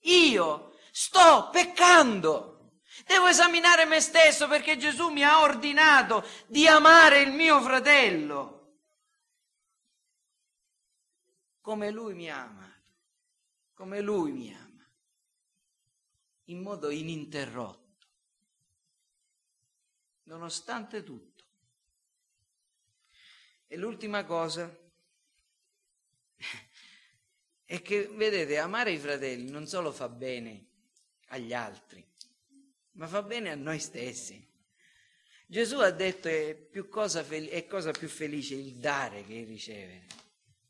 Io 0.00 0.74
sto 0.90 1.50
peccando. 1.50 2.48
Devo 3.06 3.26
esaminare 3.26 3.84
me 3.84 4.00
stesso 4.00 4.48
perché 4.48 4.76
Gesù 4.78 5.08
mi 5.08 5.24
ha 5.24 5.40
ordinato 5.40 6.26
di 6.46 6.66
amare 6.66 7.20
il 7.20 7.32
mio 7.32 7.60
fratello 7.60 8.61
come 11.62 11.90
lui 11.90 12.12
mi 12.12 12.28
amato, 12.28 12.92
come 13.72 14.02
lui 14.02 14.32
mi 14.32 14.54
ama 14.54 14.70
in 16.46 16.60
modo 16.60 16.90
ininterrotto. 16.90 17.80
nonostante 20.24 21.02
tutto. 21.02 21.44
E 23.66 23.76
l'ultima 23.76 24.24
cosa 24.24 24.70
è 27.64 27.80
che, 27.80 28.08
vedete, 28.08 28.58
amare 28.58 28.92
i 28.92 28.98
fratelli 28.98 29.50
non 29.50 29.66
solo 29.66 29.92
fa 29.92 30.08
bene 30.08 30.66
agli 31.28 31.54
altri, 31.54 32.04
ma 32.92 33.06
fa 33.06 33.22
bene 33.22 33.50
a 33.50 33.54
noi 33.54 33.78
stessi. 33.78 34.50
Gesù 35.46 35.78
ha 35.78 35.90
detto 35.90 36.28
è, 36.28 36.68
cosa, 36.88 37.26
è 37.26 37.66
cosa 37.66 37.90
più 37.92 38.08
felice 38.08 38.54
il 38.54 38.76
dare 38.76 39.22
che 39.24 39.34
il 39.34 39.46
ricevere. 39.46 40.06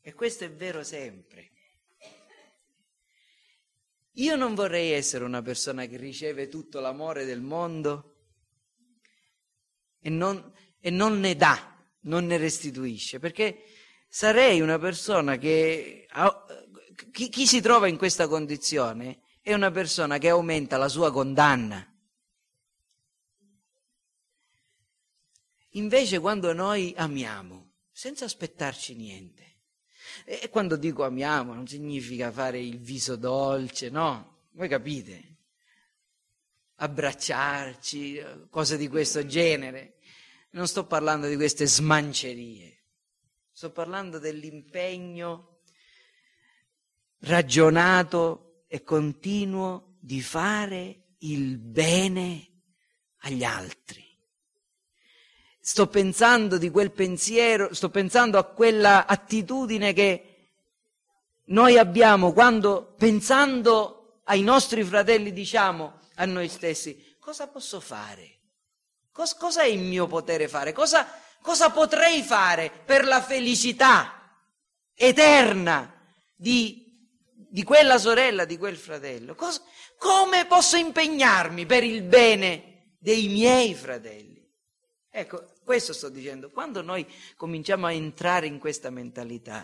E 0.05 0.13
questo 0.13 0.43
è 0.43 0.51
vero 0.51 0.83
sempre. 0.83 1.51
Io 4.17 4.35
non 4.35 4.53
vorrei 4.53 4.91
essere 4.91 5.23
una 5.23 5.41
persona 5.41 5.85
che 5.85 5.95
riceve 5.95 6.49
tutto 6.49 6.81
l'amore 6.81 7.23
del 7.23 7.39
mondo 7.39 8.15
e 10.01 10.09
non, 10.09 10.53
e 10.77 10.89
non 10.89 11.21
ne 11.21 11.37
dà, 11.37 11.81
non 12.01 12.25
ne 12.25 12.35
restituisce, 12.35 13.19
perché 13.19 13.63
sarei 14.09 14.59
una 14.59 14.77
persona 14.77 15.37
che... 15.37 16.05
Chi, 17.11 17.29
chi 17.29 17.47
si 17.47 17.61
trova 17.61 17.87
in 17.87 17.97
questa 17.97 18.27
condizione 18.27 19.21
è 19.41 19.53
una 19.53 19.71
persona 19.71 20.17
che 20.17 20.27
aumenta 20.27 20.75
la 20.75 20.89
sua 20.89 21.13
condanna. 21.13 21.87
Invece 25.75 26.19
quando 26.19 26.51
noi 26.51 26.93
amiamo, 26.97 27.71
senza 27.89 28.25
aspettarci 28.25 28.95
niente, 28.95 29.52
e 30.25 30.49
quando 30.49 30.75
dico 30.75 31.03
amiamo 31.03 31.53
non 31.53 31.67
significa 31.67 32.31
fare 32.31 32.59
il 32.59 32.79
viso 32.79 33.15
dolce, 33.15 33.89
no, 33.89 34.47
voi 34.51 34.67
capite, 34.67 35.37
abbracciarci, 36.75 38.23
cose 38.49 38.77
di 38.77 38.87
questo 38.87 39.25
genere. 39.25 39.97
Non 40.51 40.67
sto 40.67 40.85
parlando 40.85 41.27
di 41.27 41.35
queste 41.35 41.65
smancerie, 41.65 42.83
sto 43.51 43.71
parlando 43.71 44.19
dell'impegno 44.19 45.61
ragionato 47.19 48.65
e 48.67 48.83
continuo 48.83 49.97
di 49.99 50.21
fare 50.21 51.15
il 51.19 51.57
bene 51.57 52.61
agli 53.19 53.43
altri. 53.43 54.12
Sto 55.65 55.87
pensando 55.87 56.57
di 56.57 56.69
quel 56.69 56.91
pensiero, 56.91 57.73
sto 57.73 57.89
pensando 57.89 58.37
a 58.37 58.43
quella 58.43 59.05
attitudine 59.05 59.93
che 59.93 60.49
noi 61.45 61.77
abbiamo 61.77 62.33
quando 62.33 62.93
pensando 62.97 64.19
ai 64.25 64.41
nostri 64.41 64.83
fratelli 64.83 65.31
diciamo 65.31 66.01
a 66.15 66.25
noi 66.25 66.49
stessi 66.49 67.15
cosa 67.17 67.47
posso 67.47 67.79
fare? 67.79 68.39
Cos- 69.13 69.35
cosa 69.35 69.61
è 69.61 69.67
il 69.67 69.79
mio 69.79 70.05
potere 70.05 70.49
fare? 70.49 70.73
Cosa, 70.73 71.07
cosa 71.41 71.69
potrei 71.69 72.21
fare 72.23 72.69
per 72.69 73.05
la 73.05 73.21
felicità 73.21 74.37
eterna 74.93 75.93
di, 76.35 77.07
di 77.31 77.63
quella 77.63 77.97
sorella, 77.97 78.43
di 78.43 78.57
quel 78.57 78.75
fratello? 78.75 79.33
Cos- 79.33 79.61
come 79.97 80.45
posso 80.45 80.75
impegnarmi 80.75 81.65
per 81.65 81.85
il 81.85 82.01
bene 82.01 82.97
dei 82.99 83.29
miei 83.29 83.73
fratelli? 83.73 84.33
Ecco, 85.09 85.52
questo 85.63 85.93
sto 85.93 86.09
dicendo, 86.09 86.49
quando 86.49 86.81
noi 86.81 87.05
cominciamo 87.35 87.87
a 87.87 87.93
entrare 87.93 88.47
in 88.47 88.59
questa 88.59 88.89
mentalità, 88.89 89.63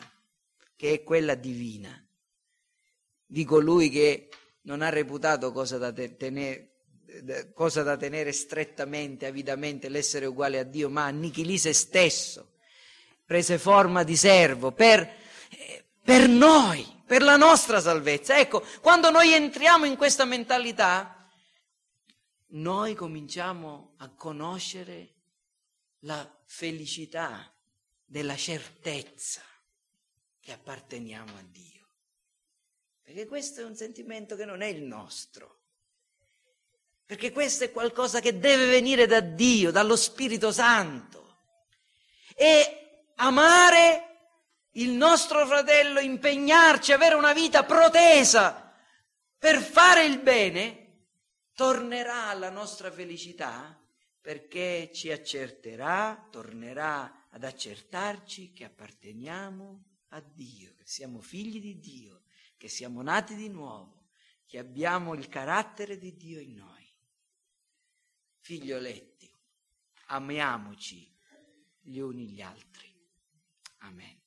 che 0.75 0.93
è 0.93 1.03
quella 1.03 1.35
divina, 1.35 2.03
di 3.25 3.43
colui 3.43 3.89
che 3.89 4.29
non 4.61 4.81
ha 4.81 4.89
reputato 4.89 5.51
cosa 5.51 5.77
da 5.77 5.91
tenere, 5.91 6.69
cosa 7.53 7.83
da 7.83 7.97
tenere 7.97 8.31
strettamente, 8.31 9.25
avidamente 9.25 9.89
l'essere 9.89 10.25
uguale 10.25 10.59
a 10.59 10.63
Dio, 10.63 10.89
ma 10.89 11.05
annichilì 11.05 11.57
se 11.57 11.73
stesso, 11.73 12.53
prese 13.25 13.57
forma 13.57 14.03
di 14.03 14.15
servo 14.15 14.71
per, 14.71 15.07
per 16.03 16.27
noi, 16.27 16.85
per 17.05 17.21
la 17.21 17.35
nostra 17.35 17.79
salvezza. 17.79 18.39
Ecco, 18.39 18.63
quando 18.81 19.09
noi 19.09 19.33
entriamo 19.33 19.85
in 19.85 19.97
questa 19.97 20.25
mentalità, 20.25 21.29
noi 22.51 22.95
cominciamo 22.95 23.93
a 23.97 24.09
conoscere 24.09 25.18
la 25.99 26.29
felicità 26.45 27.53
della 28.05 28.35
certezza 28.35 29.41
che 30.39 30.51
apparteniamo 30.51 31.37
a 31.37 31.43
Dio. 31.43 31.87
Perché 33.03 33.25
questo 33.27 33.61
è 33.61 33.63
un 33.63 33.75
sentimento 33.75 34.35
che 34.35 34.45
non 34.45 34.61
è 34.61 34.67
il 34.67 34.83
nostro. 34.83 35.57
Perché 37.05 37.31
questo 37.31 37.63
è 37.63 37.71
qualcosa 37.71 38.19
che 38.19 38.37
deve 38.37 38.67
venire 38.67 39.07
da 39.07 39.19
Dio, 39.19 39.71
dallo 39.71 39.95
Spirito 39.95 40.51
Santo. 40.51 41.37
E 42.35 43.11
amare 43.15 44.05
il 44.73 44.91
nostro 44.91 45.45
fratello, 45.47 45.99
impegnarci, 45.99 46.91
avere 46.91 47.15
una 47.15 47.33
vita 47.33 47.63
protesa 47.63 48.73
per 49.37 49.61
fare 49.61 50.05
il 50.05 50.19
bene, 50.19 51.07
tornerà 51.53 52.27
alla 52.27 52.49
nostra 52.49 52.91
felicità 52.91 53.78
perché 54.29 54.91
ci 54.93 55.11
accerterà, 55.11 56.27
tornerà 56.29 57.29
ad 57.31 57.43
accertarci 57.43 58.51
che 58.51 58.63
apparteniamo 58.63 59.85
a 60.09 60.21
Dio, 60.21 60.75
che 60.75 60.85
siamo 60.85 61.19
figli 61.19 61.59
di 61.59 61.79
Dio, 61.79 62.25
che 62.55 62.67
siamo 62.67 63.01
nati 63.01 63.33
di 63.33 63.49
nuovo, 63.49 64.11
che 64.45 64.59
abbiamo 64.59 65.15
il 65.15 65.27
carattere 65.29 65.97
di 65.97 66.15
Dio 66.15 66.39
in 66.39 66.53
noi. 66.53 66.87
Figlioletti, 68.37 69.33
amiamoci 70.09 71.11
gli 71.79 71.97
uni 71.97 72.27
gli 72.27 72.41
altri. 72.43 72.95
Amen. 73.77 74.18